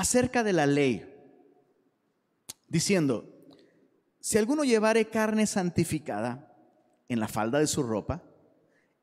[0.00, 1.06] acerca de la ley,
[2.68, 3.24] diciendo,
[4.18, 6.50] si alguno llevare carne santificada,
[7.10, 8.22] en la falda de su ropa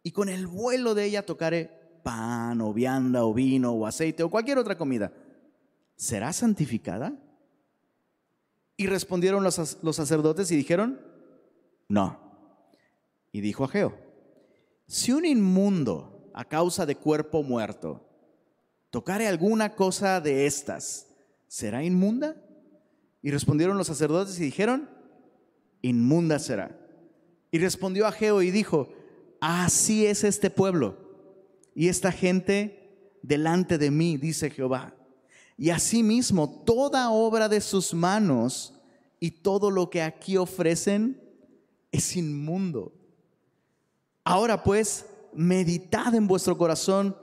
[0.01, 4.29] y con el vuelo de ella tocare pan o vianda o vino o aceite o
[4.29, 5.11] cualquier otra comida,
[5.97, 7.13] ¿será santificada?
[8.77, 11.01] Y respondieron los, los sacerdotes y dijeron,
[11.89, 12.17] no.
[13.33, 13.93] Y dijo Ageo,
[14.87, 18.06] si un inmundo a causa de cuerpo muerto
[18.97, 21.05] tocare alguna cosa de estas,
[21.47, 22.35] ¿será inmunda?
[23.21, 24.89] Y respondieron los sacerdotes y dijeron,
[25.83, 26.75] inmunda será.
[27.51, 28.91] Y respondió Ageo y dijo,
[29.39, 30.97] así es este pueblo
[31.75, 34.95] y esta gente delante de mí, dice Jehová.
[35.59, 38.81] Y asimismo toda obra de sus manos
[39.19, 41.21] y todo lo que aquí ofrecen
[41.91, 42.95] es inmundo.
[44.23, 47.15] Ahora pues, meditad en vuestro corazón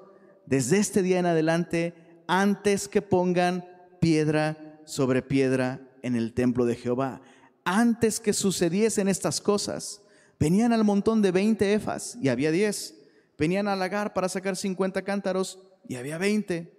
[0.46, 1.94] desde este día en adelante
[2.26, 3.64] antes que pongan
[4.00, 7.20] piedra sobre piedra en el templo de Jehová.
[7.64, 10.02] Antes que sucediesen estas cosas,
[10.38, 12.94] Venían al montón de 20 efas y había 10.
[13.38, 16.70] Venían al lagar para sacar 50 cántaros y había 20.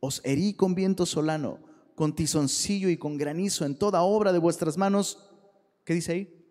[0.00, 1.58] Os herí con viento solano,
[1.94, 5.30] con tizoncillo y con granizo en toda obra de vuestras manos.
[5.84, 6.46] ¿Qué dice ahí?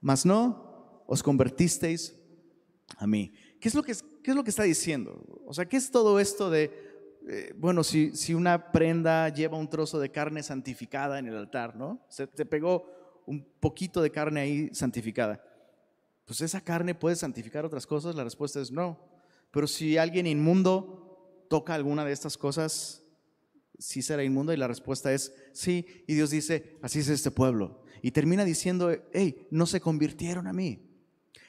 [0.00, 2.14] Mas no os convertisteis
[2.96, 3.32] a mí.
[3.60, 5.24] ¿Qué es lo que, qué es lo que está diciendo?
[5.46, 6.72] O sea, ¿qué es todo esto de,
[7.28, 11.76] eh, bueno, si, si una prenda lleva un trozo de carne santificada en el altar,
[11.76, 12.04] ¿no?
[12.08, 15.40] Se te pegó un poquito de carne ahí santificada
[16.24, 18.98] pues esa carne puede santificar otras cosas, la respuesta es no.
[19.50, 23.02] Pero si alguien inmundo toca alguna de estas cosas,
[23.78, 25.86] sí será inmundo y la respuesta es sí.
[26.06, 27.82] Y Dios dice, así es este pueblo.
[28.02, 30.80] Y termina diciendo, hey, no se convirtieron a mí.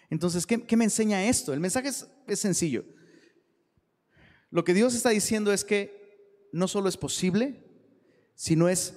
[0.09, 1.53] Entonces, ¿qué, me enseña esto?
[1.53, 2.85] El mensaje es, sencillo.
[4.51, 7.63] Lo que Dios está diciendo es que no solo es posible,
[8.35, 8.93] sino es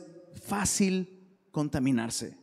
[0.46, 2.36] fácil contaminarse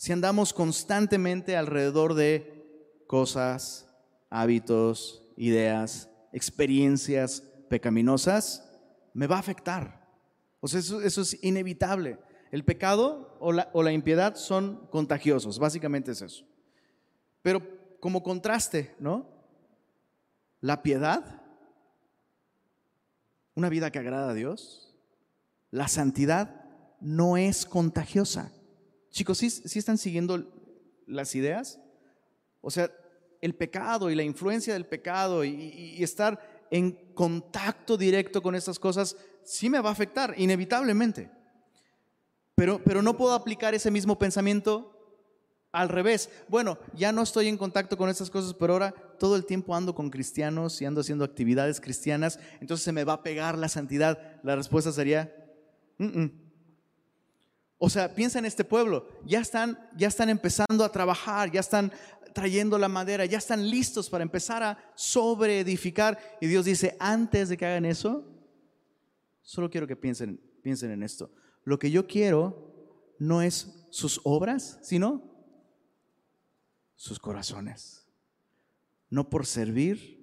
[0.00, 3.86] si andamos constantemente alrededor de cosas,
[4.30, 8.66] hábitos, ideas, experiencias pecaminosas,
[9.12, 10.08] me va a afectar.
[10.60, 12.18] O sea, eso, es inevitable.
[12.50, 16.46] El pecado o la, o la impiedad son contagiosos, básicamente es eso.
[17.42, 17.62] Pero
[18.00, 19.26] como contraste, ¿no?
[20.60, 21.40] La piedad
[23.54, 24.94] una vida que agrada a Dios,
[25.70, 26.64] la santidad
[27.00, 28.52] no es contagiosa.
[29.10, 30.50] Chicos, ¿sí, están siguiendo
[31.06, 31.78] las ideas?
[32.60, 32.90] O sea,
[33.40, 39.16] el pecado y la influencia del pecado y, estar en contacto directo con estas cosas
[39.42, 41.30] sí me va a afectar, inevitablemente.
[42.54, 44.99] Pero, pero no puedo aplicar ese mismo pensamiento
[45.72, 46.30] al revés.
[46.48, 49.94] Bueno, ya no estoy en contacto con estas cosas, pero ahora todo el tiempo ando
[49.94, 54.18] con cristianos y ando haciendo actividades cristianas, entonces se me va a pegar la santidad.
[54.42, 55.32] La respuesta sería,
[57.78, 61.92] o sea, piensa en este pueblo, ya están, ya están empezando a trabajar, ya están
[62.32, 66.18] trayendo la madera, ya están listos para empezar a sobreedificar.
[66.40, 68.24] Y Dios dice, antes de que hagan eso,
[69.42, 71.30] solo quiero que piensen, piensen en esto.
[71.64, 75.29] Lo que yo quiero no es sus obras, sino
[77.00, 78.06] sus corazones.
[79.08, 80.20] No por servir,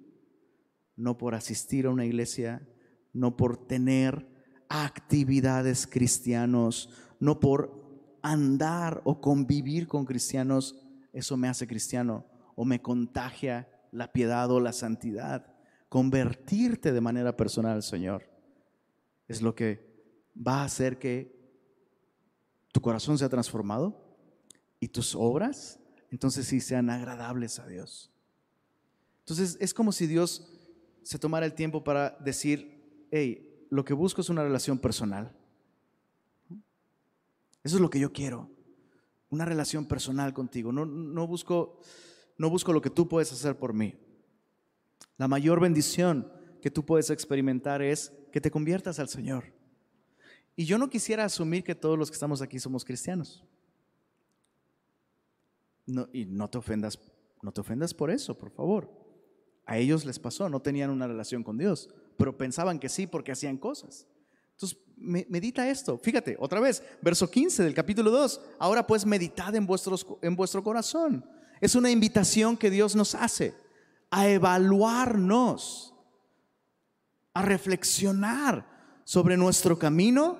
[0.94, 2.68] no por asistir a una iglesia,
[3.12, 4.28] no por tener
[4.68, 10.76] actividades cristianos, no por andar o convivir con cristianos,
[11.12, 12.24] eso me hace cristiano
[12.54, 15.56] o me contagia la piedad o la santidad.
[15.88, 18.22] Convertirte de manera personal al Señor
[19.26, 19.84] es lo que
[20.36, 21.36] va a hacer que
[22.70, 24.16] tu corazón sea transformado
[24.78, 25.77] y tus obras
[26.10, 28.10] entonces sí sean agradables a Dios.
[29.20, 30.50] Entonces es como si Dios
[31.02, 35.36] se tomara el tiempo para decir, hey, lo que busco es una relación personal.
[37.62, 38.50] Eso es lo que yo quiero
[39.30, 40.72] una relación personal contigo.
[40.72, 41.80] No, no, busco,
[42.36, 43.94] no busco lo que tú puedes hacer por mí.
[45.16, 46.32] La mayor bendición
[46.62, 49.52] que tú puedes experimentar es que te conviertas al Señor.
[50.56, 53.44] Y yo no quisiera asumir que todos los que estamos aquí somos cristianos.
[55.88, 57.00] No, y no te ofendas,
[57.42, 58.90] no te ofendas por eso, por favor.
[59.66, 63.32] A ellos les pasó, no tenían una relación con Dios, pero pensaban que sí porque
[63.32, 64.06] hacían cosas.
[64.52, 65.98] Entonces, medita esto.
[65.98, 68.40] Fíjate, otra vez, verso 15 del capítulo 2.
[68.58, 71.24] Ahora pues meditad en, vuestros, en vuestro corazón.
[71.60, 73.54] Es una invitación que Dios nos hace
[74.10, 75.94] a evaluarnos,
[77.34, 78.66] a reflexionar
[79.04, 80.38] sobre nuestro camino,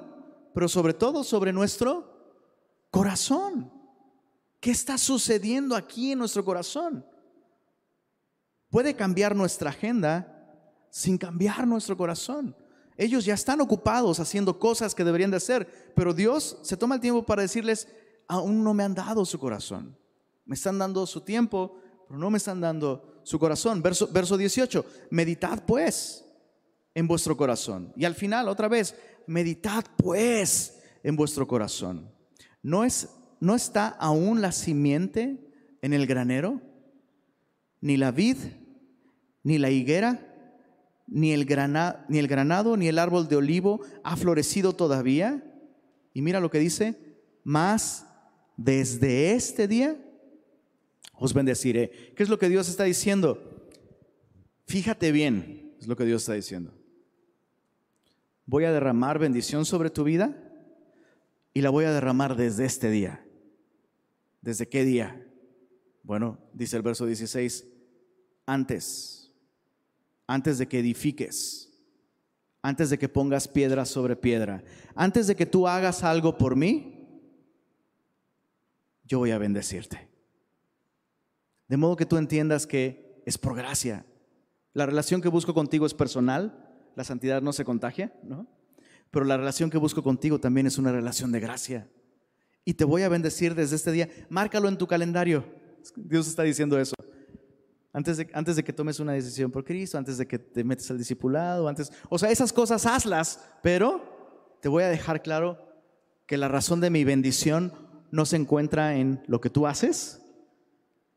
[0.52, 2.10] pero sobre todo sobre nuestro
[2.90, 3.77] corazón.
[4.60, 7.04] ¿Qué está sucediendo aquí en nuestro corazón?
[8.70, 10.34] Puede cambiar nuestra agenda
[10.90, 12.56] sin cambiar nuestro corazón.
[12.96, 17.00] Ellos ya están ocupados haciendo cosas que deberían de hacer, pero Dios se toma el
[17.00, 17.86] tiempo para decirles,
[18.26, 19.96] aún no me han dado su corazón.
[20.44, 21.78] Me están dando su tiempo,
[22.08, 23.80] pero no me están dando su corazón.
[23.82, 26.24] Verso, verso 18, meditad pues
[26.94, 27.92] en vuestro corazón.
[27.96, 28.96] Y al final, otra vez,
[29.28, 32.12] meditad pues en vuestro corazón.
[32.62, 33.08] ¿No, es,
[33.40, 35.38] ¿No está aún la simiente
[35.82, 36.60] en el granero?
[37.80, 38.36] Ni la vid,
[39.42, 40.28] ni la higuera
[41.08, 45.42] ni el, granado, ni el granado ni el árbol de olivo ha florecido todavía.
[46.12, 46.96] Y mira lo que dice,
[47.44, 48.06] más
[48.56, 49.96] desde este día
[51.14, 52.12] os bendeciré.
[52.14, 53.72] ¿Qué es lo que Dios está diciendo?
[54.66, 56.74] Fíjate bien, es lo que Dios está diciendo.
[58.44, 60.36] Voy a derramar bendición sobre tu vida
[61.54, 63.24] y la voy a derramar desde este día.
[64.48, 65.22] ¿Desde qué día?
[66.02, 67.66] Bueno, dice el verso 16,
[68.46, 69.30] antes
[70.26, 71.70] antes de que edifiques,
[72.62, 77.28] antes de que pongas piedra sobre piedra, antes de que tú hagas algo por mí,
[79.04, 80.08] yo voy a bendecirte.
[81.68, 84.06] De modo que tú entiendas que es por gracia.
[84.72, 88.46] La relación que busco contigo es personal, la santidad no se contagia, ¿no?
[89.10, 91.86] Pero la relación que busco contigo también es una relación de gracia.
[92.64, 94.08] Y te voy a bendecir desde este día.
[94.28, 95.44] Márcalo en tu calendario.
[95.96, 96.94] Dios está diciendo eso.
[97.92, 100.90] Antes de, antes de que tomes una decisión por Cristo, antes de que te metes
[100.90, 105.58] al discipulado, antes, o sea, esas cosas hazlas, pero te voy a dejar claro
[106.26, 107.72] que la razón de mi bendición
[108.10, 110.20] no se encuentra en lo que tú haces,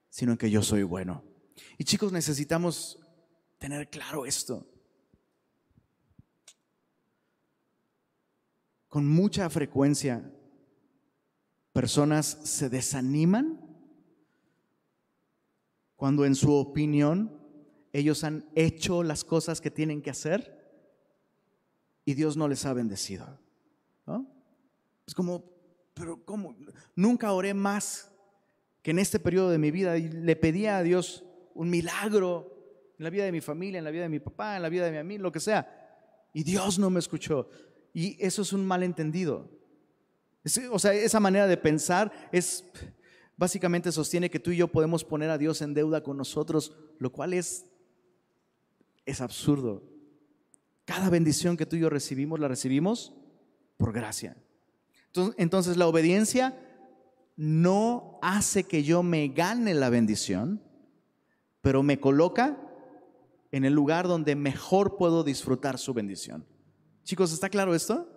[0.10, 1.24] sino en que yo soy bueno.
[1.78, 3.00] Y chicos, necesitamos
[3.58, 4.66] tener claro esto.
[8.88, 10.32] Con mucha frecuencia,
[11.74, 13.60] personas se desaniman
[15.96, 17.40] cuando en su opinión
[17.94, 20.62] ellos han hecho las cosas que tienen que hacer
[22.06, 23.40] y Dios no les ha bendecido.
[25.06, 25.44] Es como,
[25.94, 26.56] pero ¿cómo?
[26.96, 28.12] Nunca oré más
[28.82, 32.52] que en este periodo de mi vida y le pedía a Dios un milagro
[32.98, 34.86] en la vida de mi familia, en la vida de mi papá, en la vida
[34.86, 36.30] de mi amigo, lo que sea.
[36.34, 37.50] Y Dios no me escuchó.
[37.94, 39.50] Y eso es un malentendido.
[40.72, 42.66] O sea, esa manera de pensar es,
[43.38, 47.12] básicamente sostiene que tú y yo podemos poner a Dios en deuda con nosotros, lo
[47.12, 47.66] cual es,
[49.06, 49.84] es absurdo.
[50.86, 53.14] Cada bendición que tú y yo recibimos, la recibimos
[53.78, 54.36] por gracia.
[55.38, 56.58] Entonces, la obediencia
[57.36, 60.62] no hace que yo me gane la bendición,
[61.62, 62.58] pero me coloca
[63.52, 66.46] en el lugar donde mejor puedo disfrutar su bendición.
[67.04, 68.08] Chicos, ¿está claro esto?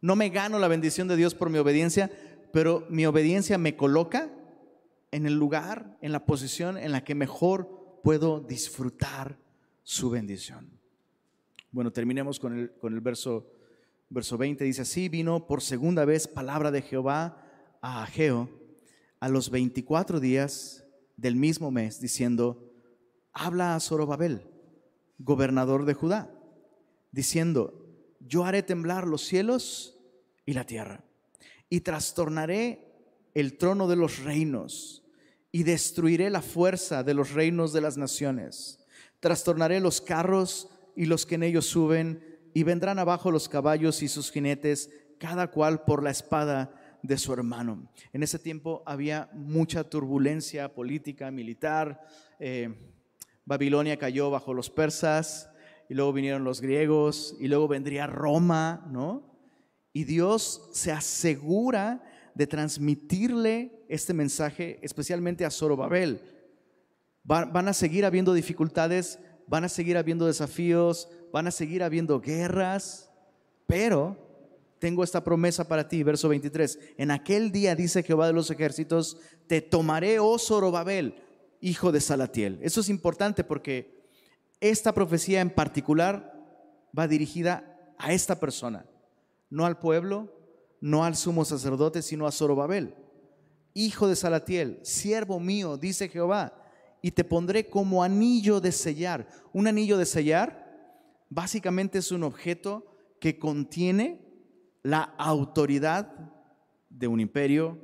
[0.00, 2.10] No me gano la bendición de Dios por mi obediencia,
[2.52, 4.30] pero mi obediencia me coloca
[5.10, 9.38] en el lugar, en la posición en la que mejor puedo disfrutar
[9.82, 10.70] su bendición.
[11.72, 13.46] Bueno, terminemos con el, con el verso,
[14.08, 14.64] verso 20.
[14.64, 17.44] Dice así, vino por segunda vez palabra de Jehová
[17.80, 18.48] a Ageo
[19.20, 20.84] a los 24 días
[21.16, 22.72] del mismo mes, diciendo,
[23.32, 24.46] habla a Zorobabel,
[25.18, 26.30] gobernador de Judá,
[27.12, 27.79] diciendo,
[28.20, 29.98] yo haré temblar los cielos
[30.46, 31.02] y la tierra,
[31.68, 32.86] y trastornaré
[33.34, 35.02] el trono de los reinos,
[35.52, 38.86] y destruiré la fuerza de los reinos de las naciones.
[39.18, 44.08] Trastornaré los carros y los que en ellos suben, y vendrán abajo los caballos y
[44.08, 47.90] sus jinetes, cada cual por la espada de su hermano.
[48.12, 52.00] En ese tiempo había mucha turbulencia política, militar.
[52.38, 52.74] Eh,
[53.44, 55.49] Babilonia cayó bajo los persas
[55.90, 59.24] y luego vinieron los griegos y luego vendría Roma, ¿no?
[59.92, 62.00] Y Dios se asegura
[62.32, 66.22] de transmitirle este mensaje especialmente a Zorobabel.
[67.24, 69.18] van a seguir habiendo dificultades,
[69.48, 73.10] van a seguir habiendo desafíos, van a seguir habiendo guerras,
[73.66, 74.16] pero
[74.78, 76.78] tengo esta promesa para ti, verso 23.
[76.98, 79.16] En aquel día dice Jehová de los ejércitos,
[79.48, 81.16] te tomaré, oh Zorobabel,
[81.60, 82.60] hijo de Salatiel.
[82.62, 83.99] Eso es importante porque
[84.60, 86.32] esta profecía en particular
[86.96, 88.86] va dirigida a esta persona,
[89.48, 90.32] no al pueblo,
[90.80, 92.94] no al sumo sacerdote, sino a Zorobabel,
[93.74, 96.54] hijo de Salatiel, siervo mío, dice Jehová,
[97.02, 99.26] y te pondré como anillo de sellar.
[99.52, 100.66] Un anillo de sellar
[101.30, 102.84] básicamente es un objeto
[103.20, 104.20] que contiene
[104.82, 106.12] la autoridad
[106.88, 107.78] de un imperio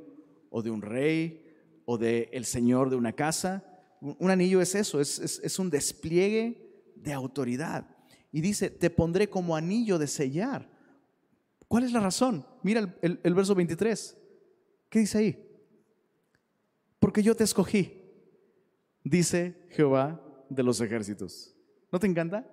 [0.51, 1.43] o de un rey
[1.87, 3.65] o de el señor de una casa.
[4.01, 6.66] Un anillo es eso, es, es un despliegue
[7.07, 7.87] de autoridad.
[8.33, 10.69] Y dice, te pondré como anillo de sellar.
[11.69, 12.45] ¿Cuál es la razón?
[12.63, 14.19] Mira el, verso 23.
[14.91, 15.49] ¿Qué dice ahí?
[16.99, 18.03] Porque yo te escogí,
[19.05, 21.55] dice Jehová de los ejércitos.
[21.93, 22.45] ¿No te encanta?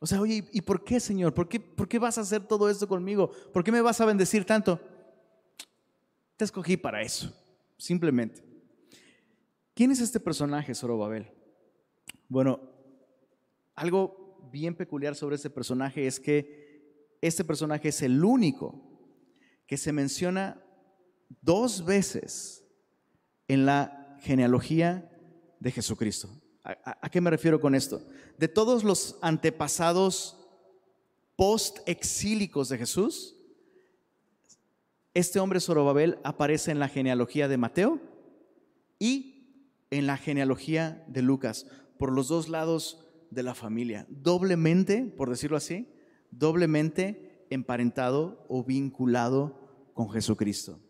[0.00, 1.32] O sea, oye, ¿y por qué, Señor?
[1.32, 3.30] ¿Por qué, ¿Por qué vas a hacer todo esto conmigo?
[3.52, 4.80] ¿Por qué me vas a bendecir tanto?
[6.36, 7.32] Te escogí para eso,
[7.78, 8.42] simplemente.
[9.72, 11.30] ¿Quién es este personaje, Zorobabel?
[12.28, 12.73] Bueno,
[13.74, 18.82] algo bien peculiar sobre este personaje es que este personaje es el único
[19.66, 20.62] que se menciona
[21.40, 22.64] dos veces
[23.48, 25.10] en la genealogía
[25.60, 26.28] de Jesucristo.
[26.62, 28.06] ¿A, qué me refiero con esto?
[28.38, 30.38] De todos los antepasados
[31.36, 33.36] post-exílicos de Jesús,
[35.12, 38.00] este hombre Zorobabel aparece en la genealogía de Mateo
[38.98, 41.66] y en la genealogía de Lucas.
[41.98, 43.03] Por los dos lados
[43.34, 45.88] de la familia, doblemente, por decirlo así,
[46.30, 50.80] doblemente emparentado o vinculado con Jesucristo.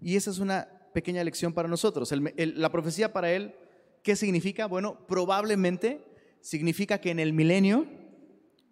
[0.00, 2.12] Y esa es una pequeña lección para nosotros.
[2.36, 3.54] la profecía para él,
[4.02, 4.66] ¿qué significa?
[4.66, 6.04] Bueno, probablemente
[6.40, 7.86] significa que en el milenio,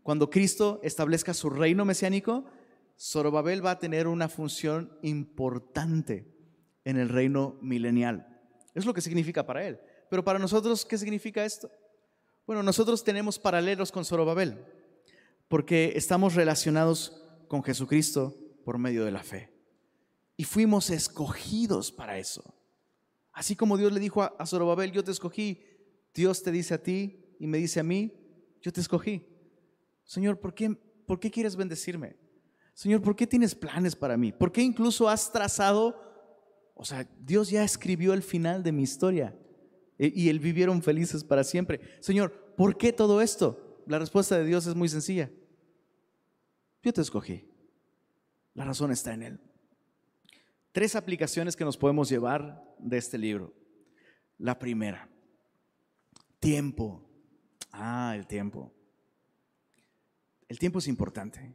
[0.02, 2.44] cuando Cristo establezca su reino mesiánico,
[2.98, 6.26] Zorobabel va a tener una función importante
[6.84, 8.26] en el reino milenial.
[8.74, 9.80] Es lo que significa para él.
[10.10, 11.70] Pero para nosotros, ¿qué significa esto?
[12.46, 14.64] Bueno, nosotros tenemos paralelos con Zorobabel,
[15.48, 19.52] porque estamos relacionados con Jesucristo por medio de la fe.
[20.36, 22.54] Y fuimos escogidos para eso.
[23.32, 25.62] Así como Dios le dijo a Zorobabel, yo te escogí,
[26.14, 28.12] Dios te dice a ti y me dice a mí,
[28.60, 29.26] yo te escogí.
[30.04, 30.70] Señor, ¿por qué,
[31.06, 32.16] ¿por qué quieres bendecirme?
[32.74, 34.32] Señor, ¿por qué tienes planes para mí?
[34.32, 36.00] ¿Por qué incluso has trazado,
[36.74, 39.36] o sea, Dios ya escribió el final de mi historia?
[40.02, 41.80] E, y él vivieron felices para siempre.
[42.00, 43.80] Señor, ¿por qué todo esto?
[43.86, 45.30] La respuesta de Dios es muy sencilla.
[46.82, 47.48] Yo te escogí.
[48.54, 49.40] La razón está en Él.
[50.72, 53.54] Tres aplicaciones que nos podemos llevar de este libro.
[54.38, 55.08] La primera,
[56.40, 57.08] tiempo.
[57.70, 58.74] Ah, el tiempo.
[60.48, 61.54] El tiempo es importante.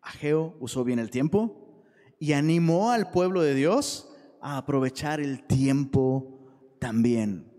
[0.00, 1.84] Ageo usó bien el tiempo
[2.18, 6.48] y animó al pueblo de Dios a aprovechar el tiempo
[6.80, 7.55] también.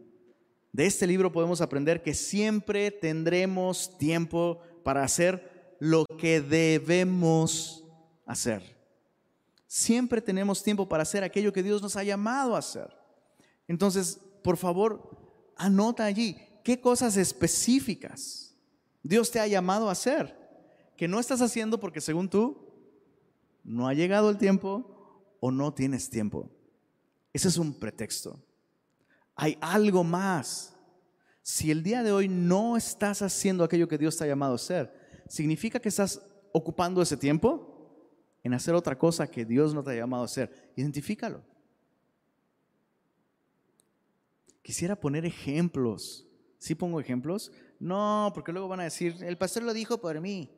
[0.78, 7.84] De este libro podemos aprender que siempre tendremos tiempo para hacer lo que debemos
[8.28, 8.62] hacer.
[9.66, 12.96] Siempre tenemos tiempo para hacer aquello que Dios nos ha llamado a hacer.
[13.68, 15.18] Entonces, por favor,
[15.56, 18.56] anota allí qué cosas específicas
[19.02, 20.38] Dios te ha llamado a hacer.
[20.96, 22.56] que no estás haciendo porque según tú
[23.64, 26.52] no ha llegado el tiempo o no tienes tiempo.
[27.34, 28.47] Ese es un pretexto.
[29.38, 30.76] Hay algo más.
[31.44, 34.56] Si el día de hoy no estás haciendo aquello que Dios te ha llamado a
[34.56, 34.92] hacer,
[35.30, 36.22] significa que estás
[36.52, 37.76] ocupando ese tiempo
[38.44, 40.74] en hacer otra cosa que Dios no te ha llamado a hacer.
[40.76, 41.42] Identifícalo.
[44.62, 46.28] Quisiera poner ejemplos.
[46.58, 47.52] ¿Sí pongo ejemplos?
[47.80, 50.52] No, porque luego van a decir, el pastor lo dijo por mí.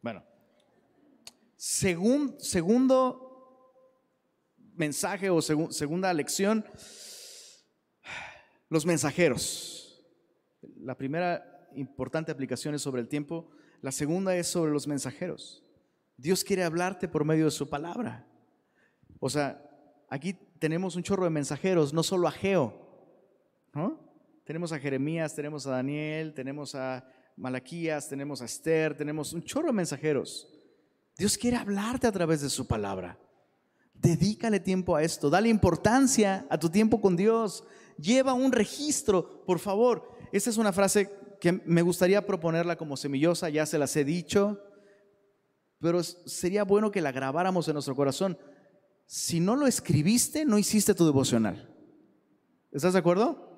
[0.00, 0.24] Bueno,
[1.56, 3.28] segundo
[4.74, 6.64] mensaje o segunda lección,
[8.72, 10.02] los mensajeros.
[10.80, 13.50] La primera importante aplicación es sobre el tiempo,
[13.82, 15.62] la segunda es sobre los mensajeros.
[16.16, 18.26] Dios quiere hablarte por medio de su palabra.
[19.20, 19.62] O sea,
[20.08, 22.72] aquí tenemos un chorro de mensajeros, no solo a Geo,
[23.74, 24.00] ¿no?
[24.44, 27.06] Tenemos a Jeremías, tenemos a Daniel, tenemos a
[27.36, 30.48] Malaquías, tenemos a Esther, tenemos un chorro de mensajeros.
[31.18, 33.18] Dios quiere hablarte a través de su palabra.
[33.92, 37.64] Dedícale tiempo a esto, dale importancia a tu tiempo con Dios.
[38.02, 40.10] Lleva un registro, por favor.
[40.32, 41.08] Esta es una frase
[41.40, 44.60] que me gustaría proponerla como semillosa, ya se las he dicho,
[45.78, 48.36] pero sería bueno que la grabáramos en nuestro corazón.
[49.06, 51.68] Si no lo escribiste, no hiciste tu devocional.
[52.72, 53.52] ¿Estás de acuerdo?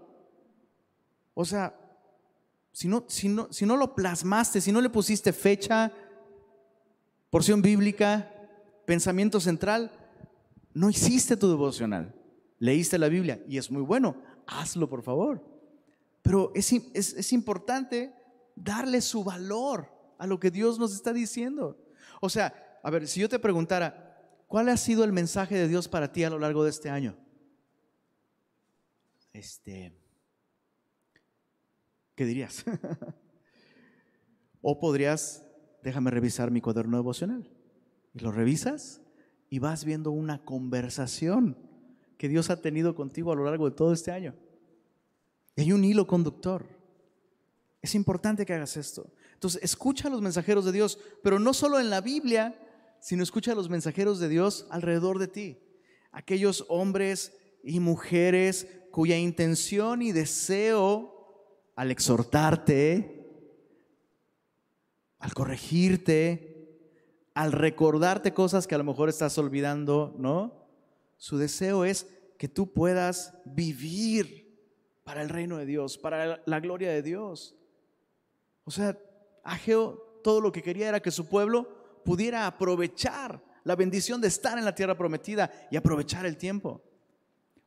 [1.33, 1.79] O sea,
[2.73, 5.93] si no, si no, si no lo plasmaste, si no le pusiste fecha,
[7.31, 8.31] porción bíblica,
[8.85, 9.93] pensamiento central,
[10.73, 12.15] no hiciste tu devocional.
[12.59, 14.17] Leíste la Biblia y es muy bueno,
[14.47, 15.43] hazlo por favor.
[16.23, 18.15] Pero es, es, importante
[18.57, 21.79] darle su valor a lo que Dios nos está diciendo.
[22.21, 25.89] O sea, a ver, si yo te preguntara, ¿cuál ha sido el mensaje de Dios
[25.89, 27.17] para ti a lo largo de este año?
[29.33, 29.93] Este,
[32.15, 32.65] ¿qué dirías?
[34.63, 35.45] o podrías
[35.85, 37.49] déjame revisar mi cuaderno devocional.
[38.15, 39.03] Y lo revisas
[39.51, 41.57] y vas viendo una conversación
[42.17, 44.35] que Dios ha tenido contigo a lo largo de todo este año.
[45.57, 46.65] Y hay un hilo conductor.
[47.83, 49.07] Es importante que hagas esto.
[49.35, 52.59] Entonces, escucha a los mensajeros de Dios, pero no solo en la Biblia,
[53.01, 55.59] sino escucha a los mensajeros de Dios alrededor de ti.
[56.11, 61.13] Aquellos hombres y mujeres cuya intención y deseo
[61.77, 63.25] al exhortarte,
[65.19, 66.55] al corregirte,
[67.35, 70.64] al recordarte cosas que a lo mejor estás olvidando, ¿no?
[71.17, 72.07] Su deseo es
[72.39, 74.45] que tú puedas vivir
[75.05, 77.55] para el reino de Dios, para la gloria de Dios.
[78.65, 78.99] O sea,
[79.43, 84.59] Ageo todo lo que quería era que su pueblo pudiera aprovechar la bendición de estar
[84.59, 86.83] en la tierra prometida y aprovechar el tiempo.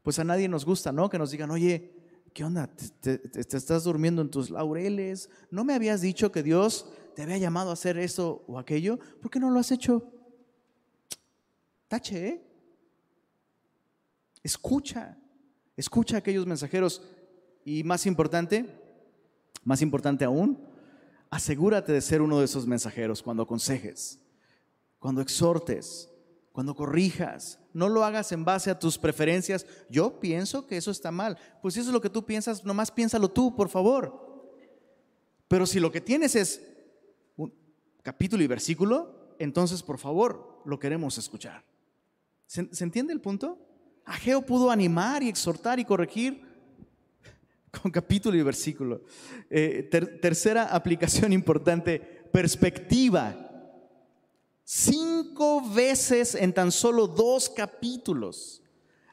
[0.02, 1.10] Pues a nadie nos gusta, ¿no?
[1.10, 1.94] Que nos digan, oye,
[2.34, 2.68] ¿qué onda?
[3.02, 5.30] ¿Te, te, estás durmiendo en tus laureles?
[5.52, 6.88] ¿No me habías dicho que Dios
[7.18, 10.04] te había llamado a hacer eso o aquello, ¿por qué no lo has hecho?
[11.88, 12.47] Tache, ¿eh?
[14.44, 15.18] Escucha,
[15.76, 17.02] escucha a aquellos mensajeros
[17.66, 18.66] y más importante,
[19.64, 20.60] más importante aún,
[21.30, 24.20] asegúrate de ser uno de esos mensajeros cuando aconsejes,
[25.00, 26.10] cuando exhortes,
[26.52, 27.60] cuando corrijas.
[27.74, 29.68] No lo hagas en base a tus preferencias.
[29.90, 31.38] Yo pienso que eso está mal.
[31.62, 34.28] Pues si eso es lo que tú piensas, nomás piénsalo tú, por favor.
[35.48, 36.62] Pero si lo que tienes es
[38.02, 41.64] capítulo y versículo, entonces por favor lo queremos escuchar.
[42.46, 43.60] ¿Se, entiende el punto?
[44.08, 46.42] Ageo pudo animar y exhortar y corregir
[47.82, 49.02] con capítulo y versículo.
[49.50, 49.84] Eh,
[50.22, 52.00] tercera aplicación importante,
[52.32, 53.36] perspectiva.
[54.64, 58.64] Cinco veces en tan solo dos capítulos.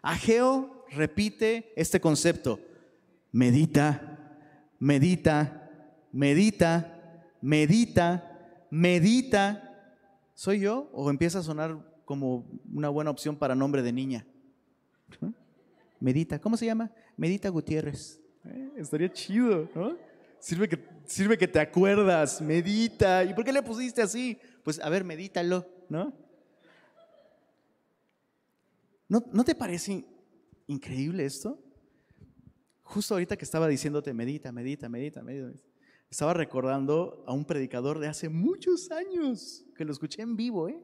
[0.01, 2.61] Ageo repite este concepto.
[3.33, 4.39] Medita,
[4.79, 5.71] medita,
[6.13, 9.91] medita, medita, medita.
[10.35, 14.25] ¿Soy yo o empieza a sonar como una buena opción para nombre de niña?
[16.01, 16.91] Medita, ¿cómo se llama?
[17.17, 18.21] Medita Gutiérrez.
[18.45, 19.97] Eh, estaría chido, ¿no?
[20.39, 23.25] Sirve que, sirve que te acuerdas, medita.
[23.25, 24.39] ¿Y por qué le pusiste así?
[24.63, 26.13] Pues a ver, medítalo, ¿no?
[29.09, 30.05] ¿No, ¿No te parece
[30.67, 31.59] increíble esto?
[32.83, 35.59] Justo ahorita que estaba diciéndote, medita, medita, medita, medita
[36.15, 40.81] estaba recordando a un predicador de hace muchos años, que lo escuché en vivo, ¿eh?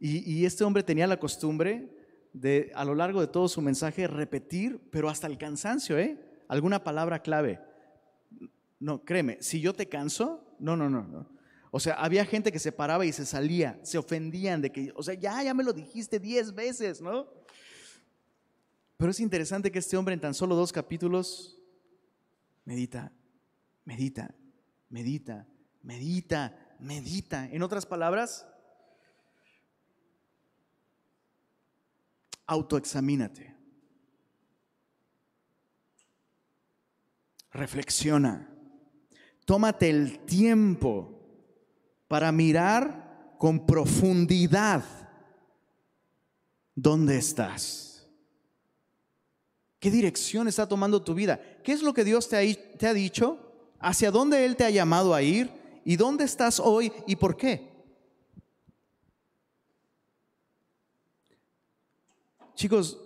[0.00, 1.88] Y, este hombre tenía la costumbre
[2.32, 6.18] de, a lo largo de todo su mensaje, repetir, pero hasta el cansancio, ¿eh?
[6.48, 7.60] Alguna palabra clave.
[8.80, 11.28] No, créeme, si yo te canso, no, no, no, no.
[11.70, 15.02] O sea, había gente que se paraba y se salía, se ofendían de que, o
[15.02, 17.26] sea, ya, ya me lo dijiste diez veces, ¿no?
[18.96, 21.58] Pero es interesante que este hombre en tan solo dos capítulos
[22.64, 23.12] medita
[23.84, 24.34] medita,
[24.88, 25.46] medita,
[25.82, 27.48] medita, medita.
[27.50, 28.46] En otras palabras,
[32.52, 33.54] autoexamínate.
[37.50, 38.48] Reflexiona.
[39.44, 41.20] Tómate el tiempo
[42.08, 44.84] para mirar con profundidad
[46.74, 48.08] dónde estás.
[49.80, 51.40] ¿Qué dirección está tomando tu vida?
[51.64, 53.74] ¿Qué es lo que Dios te ha, te ha dicho?
[53.80, 55.50] ¿Hacia dónde Él te ha llamado a ir?
[55.84, 57.71] ¿Y dónde estás hoy y por qué?
[62.54, 63.02] Chicos,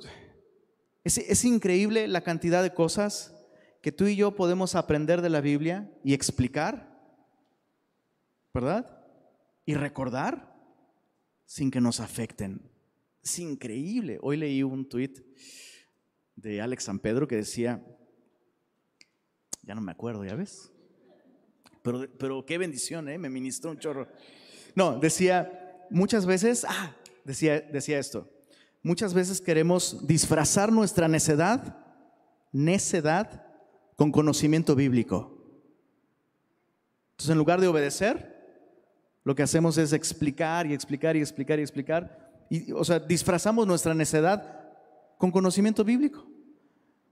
[1.05, 3.33] es, increíble la cantidad de cosas
[3.81, 7.01] que tú y yo podemos aprender de la Biblia y explicar,
[8.53, 9.05] ¿verdad?
[9.65, 10.53] Y recordar
[11.45, 12.61] sin que nos afecten.
[13.23, 14.19] Es increíble.
[14.21, 15.21] Hoy leí un tuit
[16.35, 17.85] de Alex San Pedro que decía,
[19.63, 20.73] ya no me acuerdo, ¿ya ves?
[21.83, 23.17] Pero, pero qué bendición, ¿eh?
[23.17, 24.09] Me ministró un chorro.
[24.75, 28.29] No, decía, muchas veces, ah, decía, decía esto,
[28.87, 31.77] muchas veces queremos disfrazar nuestra necedad,
[32.53, 33.45] necedad,
[33.97, 35.37] con conocimiento bíblico.
[37.11, 38.37] Entonces, en lugar de obedecer,
[39.25, 42.47] lo que hacemos es explicar y explicar y explicar y explicar.
[42.49, 44.61] Y, o sea, disfrazamos nuestra necedad
[45.19, 46.25] con conocimiento bíblico.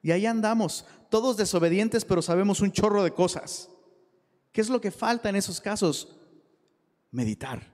[0.00, 3.68] Y ahí andamos, todos desobedientes, pero sabemos un chorro de cosas.
[4.52, 6.16] ¿Qué es lo que falta en esos casos?
[7.10, 7.73] Meditar.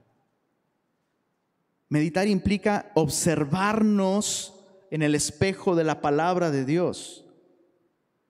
[1.91, 4.55] Meditar implica observarnos
[4.93, 7.27] en el espejo de la palabra de Dios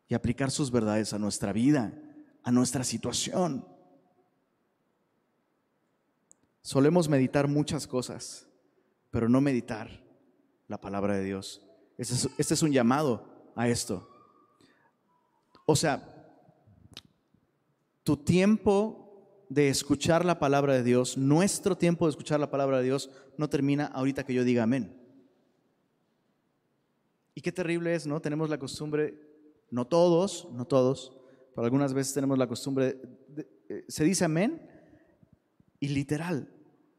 [0.08, 1.92] y aplicar sus verdades a nuestra vida,
[2.42, 3.66] a nuestra situación.
[6.62, 8.46] Solemos meditar muchas cosas,
[9.10, 10.02] pero no meditar
[10.66, 11.62] la palabra de Dios.
[11.98, 14.08] Este es, es un llamado a esto.
[15.66, 16.32] O sea,
[18.04, 19.09] tu tiempo
[19.50, 23.50] de escuchar la palabra de Dios, nuestro tiempo de escuchar la palabra de Dios, no
[23.50, 24.96] termina ahorita que yo diga amén.
[27.34, 28.20] Y qué terrible es, ¿no?
[28.20, 29.20] Tenemos la costumbre,
[29.68, 31.12] no todos, no todos,
[31.52, 33.00] pero algunas veces tenemos la costumbre,
[33.68, 34.70] eh, se dice amén
[35.80, 36.48] y literal,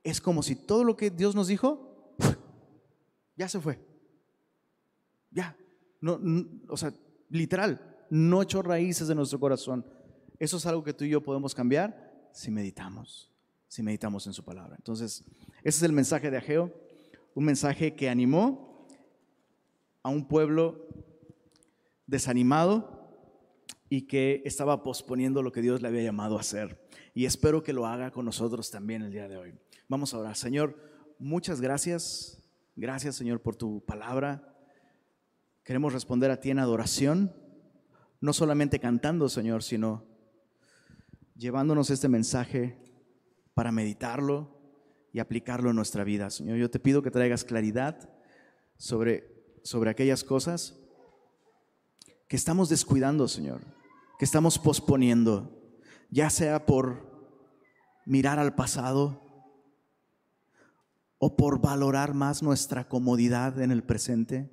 [0.04, 2.18] es como si todo lo que Dios nos dijo,
[3.38, 3.80] ya se fue.
[5.30, 5.56] Ya,
[6.02, 6.20] no,
[6.68, 6.94] o sea,
[7.30, 9.86] literal, no echó raíces de nuestro corazón.
[10.38, 13.32] Eso es algo que tú y yo podemos cambiar si meditamos,
[13.68, 14.76] si meditamos en su palabra.
[14.78, 15.24] Entonces,
[15.64, 16.74] ese es el mensaje de Ageo,
[17.36, 18.88] un mensaje que animó
[20.04, 20.88] a un pueblo
[22.08, 23.02] desanimado
[23.90, 26.88] y que estaba posponiendo lo que Dios le había llamado a hacer.
[27.14, 29.54] Y espero que lo haga con nosotros también el día de hoy.
[29.88, 30.36] Vamos a orar.
[30.36, 30.78] Señor,
[31.20, 32.42] muchas gracias.
[32.76, 34.56] Gracias, Señor, por tu palabra.
[35.64, 37.36] Queremos responder a ti en adoración,
[38.20, 40.06] no solamente cantando, Señor, sino
[41.42, 42.78] llevándonos este mensaje
[43.56, 44.62] para meditarlo
[45.12, 46.30] y aplicarlo en nuestra vida.
[46.30, 48.12] Señor, yo te pido que traigas claridad
[48.78, 50.80] sobre, sobre aquellas cosas
[52.28, 53.62] que estamos descuidando, Señor,
[54.20, 55.60] que estamos posponiendo,
[56.12, 57.10] ya sea por
[58.06, 59.20] mirar al pasado
[61.18, 64.52] o por valorar más nuestra comodidad en el presente.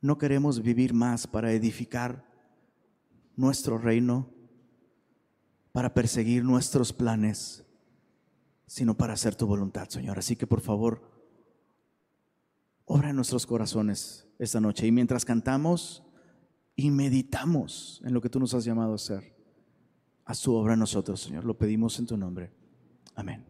[0.00, 2.32] No queremos vivir más para edificar
[3.34, 4.33] nuestro reino
[5.74, 7.66] para perseguir nuestros planes,
[8.64, 10.20] sino para hacer tu voluntad, Señor.
[10.20, 11.02] Así que por favor,
[12.84, 14.86] obra en nuestros corazones esta noche.
[14.86, 16.04] Y mientras cantamos
[16.76, 19.34] y meditamos en lo que tú nos has llamado a hacer,
[20.24, 21.44] haz tu obra en nosotros, Señor.
[21.44, 22.52] Lo pedimos en tu nombre.
[23.16, 23.44] Amén.